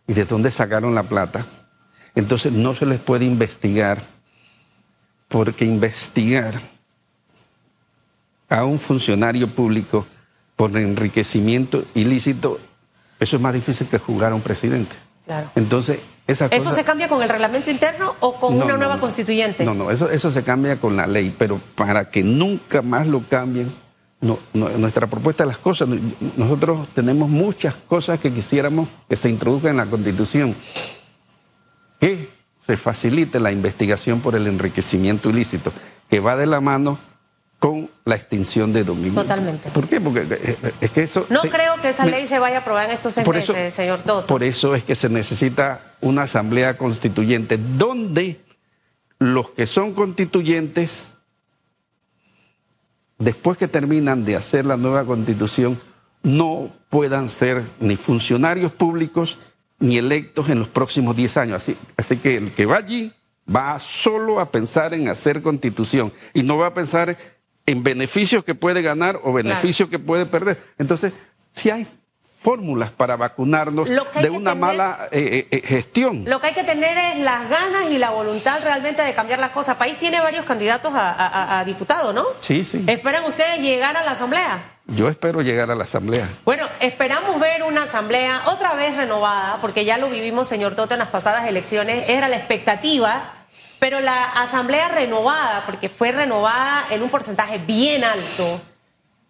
¿Y 0.09 0.15
de 0.15 0.25
dónde 0.25 0.51
sacaron 0.51 0.97
la 0.97 1.05
plata? 1.05 1.47
Entonces 2.17 2.53
no 2.53 2.75
se 2.75 2.87
les 2.87 2.99
puede 3.01 3.25
investigar, 3.25 4.03
porque 5.29 5.65
investigar 5.65 6.61
a 8.49 8.65
un 8.65 8.81
funcionario 8.81 9.55
público 9.55 10.05
por 10.57 10.77
enriquecimiento 10.77 11.85
ilícito, 11.95 12.59
eso 13.21 13.37
es 13.37 13.43
más 13.43 13.55
difícil 13.55 13.87
que 13.87 13.99
jugar 13.99 14.33
a 14.33 14.35
un 14.35 14.43
presidente. 14.43 14.97
Claro. 15.25 15.51
Entonces, 15.55 16.01
esa 16.33 16.47
¿Eso 16.47 16.73
se 16.73 16.85
cambia 16.85 17.09
con 17.09 17.23
el 17.23 17.29
reglamento 17.29 17.71
interno 17.71 18.15
o 18.21 18.35
con 18.35 18.59
No, 18.59 18.65
una 18.65 18.75
no, 18.75 18.79
nueva 18.79 18.95
no. 18.97 19.01
constituyente? 19.01 19.65
No, 19.65 19.75
no, 19.75 19.91
eso, 19.91 20.11
eso 20.11 20.31
se 20.31 20.43
cambia 20.43 20.81
con 20.81 20.97
la 20.97 21.07
ley, 21.07 21.35
pero 21.37 21.61
para 21.75 22.11
que 22.11 22.23
nunca 22.23 22.83
más 22.83 23.07
lo 23.07 23.27
cambien, 23.29 23.73
nuestra 24.53 25.09
propuesta 25.09 25.43
de 25.45 25.49
las 25.49 25.59
cosas, 25.59 25.89
no- 25.89 25.99
nosotros 26.37 26.89
tenemos 26.95 27.29
muchas 27.29 27.75
cosas 27.89 28.21
que 28.21 28.33
quisiéramos 28.33 28.89
que 29.09 29.17
se 29.17 29.29
introduzcan 29.29 29.73
en 29.73 29.77
la 29.79 29.87
Constitución, 29.87 30.55
que 32.01 32.29
se 32.61 32.77
facilite 32.77 33.41
la 33.41 33.51
investigación 33.53 34.21
por 34.21 34.37
el 34.37 34.47
enriquecimiento 34.47 35.31
ilícito, 35.31 35.73
que 36.09 36.21
va 36.21 36.37
de 36.37 36.47
la 36.47 36.61
mano 36.61 36.99
con 37.59 37.89
la 38.05 38.17
extinción 38.17 38.73
de 38.73 38.83
dominio. 38.85 39.15
Totalmente. 39.15 39.71
¿Por 39.71 39.89
qué? 39.89 40.01
Porque 40.01 40.21
eh, 40.23 40.57
eh, 40.63 40.73
es 40.81 40.91
que 40.91 41.03
eso... 41.05 41.27
No 41.29 41.43
creo 41.43 41.81
que 41.81 41.91
esa 41.91 42.07
ley 42.07 42.27
se 42.27 42.39
vaya 42.41 42.57
a 42.59 42.61
aprobar 42.61 42.87
en 42.87 42.91
estos 42.93 43.15
seis 43.15 43.27
eso, 43.27 43.53
meses, 43.53 43.75
señor 43.75 44.03
Toto. 44.03 44.27
Por 44.27 44.43
eso 44.43 44.75
es 44.75 44.83
que 44.85 44.95
se 44.97 45.09
necesita 45.09 45.81
una 46.03 46.23
asamblea 46.23 46.77
constituyente 46.77 47.57
donde 47.57 48.41
los 49.19 49.51
que 49.51 49.67
son 49.67 49.95
constituyentes, 49.95 51.09
después 53.19 53.57
que 53.57 53.69
terminan 53.69 54.25
de 54.25 54.37
hacer 54.37 54.67
la 54.67 54.77
nueva 54.77 55.05
constitución, 55.05 55.81
no 56.23 56.73
puedan 56.91 57.29
ser 57.29 57.63
ni 57.81 57.97
funcionarios 57.97 58.73
públicos 58.73 59.39
ni 59.79 59.97
electos 59.97 60.49
en 60.49 60.59
los 60.59 60.69
próximos 60.69 61.17
10 61.17 61.37
años. 61.39 61.57
Así, 61.63 61.77
así 61.97 62.17
que 62.17 62.37
el 62.37 62.53
que 62.53 62.67
va 62.67 62.77
allí 62.77 63.13
va 63.55 63.79
solo 63.79 64.41
a 64.41 64.51
pensar 64.51 64.95
en 64.95 65.09
hacer 65.09 65.43
constitución 65.43 66.13
y 66.35 66.43
no 66.43 66.59
va 66.59 66.69
a 66.69 66.75
pensar 66.75 67.17
en 67.67 67.83
beneficios 67.83 68.45
que 68.45 68.55
puede 68.55 68.83
ganar 68.83 69.21
o 69.23 69.33
beneficios 69.33 69.89
que 69.89 69.99
puede 69.99 70.27
perder. 70.27 70.63
Entonces, 70.79 71.13
si 71.53 71.71
hay 71.71 71.87
fórmulas 72.43 72.91
para 72.91 73.17
vacunarnos 73.17 73.89
de 73.89 73.95
una 74.31 74.51
tener- 74.53 74.57
mala 74.57 75.09
eh, 75.13 75.47
eh, 75.51 75.63
gestión. 75.65 76.25
Lo 76.27 76.41
que 76.41 76.49
hay 76.49 76.55
que 76.55 76.65
tener 76.65 76.99
es 76.99 77.19
las 77.21 77.49
ganas 77.49 77.91
y 77.91 77.99
la 77.99 78.11
voluntad 78.11 78.61
realmente 78.63 79.03
de 79.03 79.15
cambiar 79.15 79.39
las 79.39 79.51
cosas. 79.51 79.75
El 79.75 79.79
país 79.79 79.99
tiene 79.99 80.21
varios 80.21 80.45
candidatos 80.45 80.93
a- 80.95 81.61
a 81.61 81.65
diputado, 81.65 82.13
¿no? 82.13 82.25
Sí, 82.41 82.65
sí. 82.65 82.85
¿Esperan 82.87 83.25
ustedes 83.25 83.59
llegar 83.61 83.97
a 83.97 84.03
la 84.03 84.11
asamblea? 84.13 84.71
Yo 84.89 85.09
espero 85.09 85.43
llegar 85.43 85.71
a 85.71 85.77
la 85.77 85.85
asamblea. 85.85 86.29
Bueno, 86.45 86.67
esperamos 86.81 87.39
ver 87.39 87.63
una 87.63 87.85
asamblea 87.85 88.41
otra 88.47 88.75
vez 88.75 88.97
renovada, 88.97 89.59
porque 89.61 89.85
ya 89.85 89.97
lo 89.97 90.09
vivimos, 90.11 90.49
señor 90.49 90.75
Toto, 90.75 90.95
en 90.95 90.99
las 90.99 91.09
pasadas 91.09 91.47
elecciones. 91.47 92.09
Era 92.09 92.29
la 92.29 92.37
expectativa, 92.37 93.33
pero 93.79 94.01
la 94.01 94.21
asamblea 94.25 94.89
renovada, 94.89 95.63
porque 95.67 95.89
fue 95.89 96.11
renovada 96.11 96.85
en 96.91 97.03
un 97.03 97.11
porcentaje 97.11 97.59
bien 97.59 98.03
alto, 98.03 98.61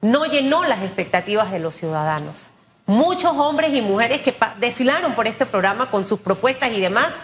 no 0.01 0.25
llenó 0.25 0.64
las 0.64 0.81
expectativas 0.83 1.53
de 1.53 1.59
los 1.59 1.75
ciudadanos. 1.77 2.46
Muchos 2.87 3.33
hombres 3.37 3.73
y 3.75 3.81
mujeres 3.81 4.21
que 4.23 4.35
desfilaron 4.59 5.14
por 5.14 5.27
este 5.27 5.47
programa 5.47 5.90
con 5.90 6.07
sus 6.07 6.21
propuestas 6.21 6.71
y 6.73 6.81
demás, 6.81 7.16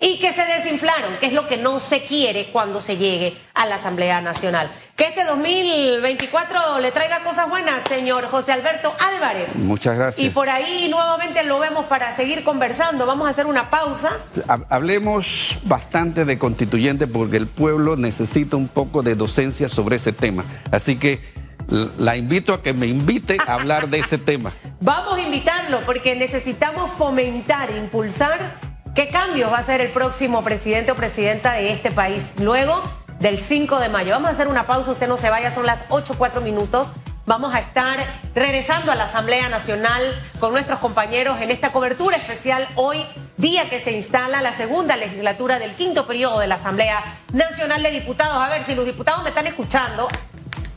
y 0.00 0.18
que 0.18 0.32
se 0.32 0.44
desinflaron, 0.44 1.16
que 1.20 1.26
es 1.26 1.32
lo 1.32 1.46
que 1.48 1.56
no 1.56 1.78
se 1.80 2.02
quiere 2.04 2.50
cuando 2.50 2.80
se 2.80 2.96
llegue 2.96 3.38
a 3.54 3.64
la 3.64 3.76
Asamblea 3.76 4.20
Nacional. 4.20 4.70
Que 4.96 5.04
este 5.04 5.24
2024 5.24 6.80
le 6.80 6.90
traiga 6.90 7.20
cosas 7.20 7.48
buenas, 7.48 7.80
señor 7.88 8.26
José 8.28 8.52
Alberto 8.52 8.92
Álvarez. 9.14 9.54
Muchas 9.56 9.96
gracias. 9.96 10.26
Y 10.26 10.30
por 10.30 10.50
ahí 10.50 10.88
nuevamente 10.90 11.44
lo 11.44 11.58
vemos 11.60 11.84
para 11.86 12.14
seguir 12.14 12.42
conversando. 12.44 13.06
Vamos 13.06 13.26
a 13.28 13.30
hacer 13.30 13.46
una 13.46 13.70
pausa. 13.70 14.10
Ha- 14.48 14.58
Hablemos 14.68 15.58
bastante 15.64 16.24
de 16.24 16.38
constituyente 16.38 17.06
porque 17.06 17.36
el 17.36 17.46
pueblo 17.46 17.96
necesita 17.96 18.56
un 18.56 18.68
poco 18.68 19.02
de 19.02 19.14
docencia 19.14 19.68
sobre 19.68 19.96
ese 19.96 20.12
tema. 20.12 20.44
Así 20.70 20.96
que 20.96 21.20
la 21.68 22.16
invito 22.16 22.54
a 22.54 22.62
que 22.62 22.72
me 22.72 22.86
invite 22.86 23.38
a 23.46 23.54
hablar 23.54 23.88
de 23.88 23.98
ese 23.98 24.18
tema. 24.18 24.52
Vamos 24.80 25.18
a 25.18 25.20
invitarlo 25.20 25.80
porque 25.86 26.14
necesitamos 26.14 26.90
fomentar, 26.98 27.70
impulsar 27.70 28.58
qué 28.94 29.08
cambios 29.08 29.50
va 29.52 29.58
a 29.58 29.62
ser 29.62 29.80
el 29.80 29.90
próximo 29.90 30.44
presidente 30.44 30.92
o 30.92 30.94
presidenta 30.94 31.54
de 31.54 31.72
este 31.72 31.90
país 31.90 32.34
luego 32.38 32.82
del 33.18 33.38
5 33.38 33.80
de 33.80 33.88
mayo. 33.88 34.12
Vamos 34.12 34.28
a 34.28 34.32
hacer 34.32 34.48
una 34.48 34.66
pausa, 34.66 34.92
usted 34.92 35.08
no 35.08 35.18
se 35.18 35.30
vaya, 35.30 35.50
son 35.50 35.66
las 35.66 35.84
8, 35.88 36.14
4 36.16 36.40
minutos. 36.40 36.92
Vamos 37.26 37.54
a 37.54 37.60
estar 37.60 37.98
regresando 38.34 38.92
a 38.92 38.94
la 38.96 39.04
Asamblea 39.04 39.48
Nacional 39.48 40.02
con 40.40 40.52
nuestros 40.52 40.78
compañeros 40.78 41.40
en 41.40 41.50
esta 41.50 41.72
cobertura 41.72 42.18
especial 42.18 42.68
hoy, 42.74 42.98
día 43.38 43.70
que 43.70 43.80
se 43.80 43.92
instala 43.92 44.42
la 44.42 44.52
segunda 44.52 44.98
legislatura 44.98 45.58
del 45.58 45.74
quinto 45.74 46.06
periodo 46.06 46.38
de 46.40 46.48
la 46.48 46.56
Asamblea 46.56 47.02
Nacional 47.32 47.82
de 47.82 47.92
Diputados. 47.92 48.36
A 48.36 48.50
ver 48.50 48.64
si 48.64 48.74
los 48.74 48.84
diputados 48.84 49.22
me 49.22 49.30
están 49.30 49.46
escuchando 49.46 50.06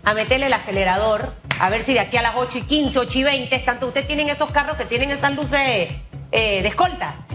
a 0.08 0.14
meterle 0.14 0.46
el 0.46 0.54
acelerador, 0.54 1.34
a 1.60 1.70
ver 1.70 1.84
si 1.84 1.94
de 1.94 2.00
aquí 2.00 2.16
a 2.16 2.22
las 2.22 2.36
8 2.38 2.60
y 2.60 2.62
15, 2.62 2.98
8 2.98 3.20
y 3.20 3.24
20, 3.24 3.60
tanto 3.60 3.88
ustedes 3.88 4.08
tienen 4.08 4.30
esos 4.30 4.50
carros 4.52 4.78
que 4.78 4.86
tienen 4.86 5.12
esas 5.12 5.36
luces 5.36 5.60
eh, 6.32 6.62
de 6.62 6.68
escolta. 6.70 7.28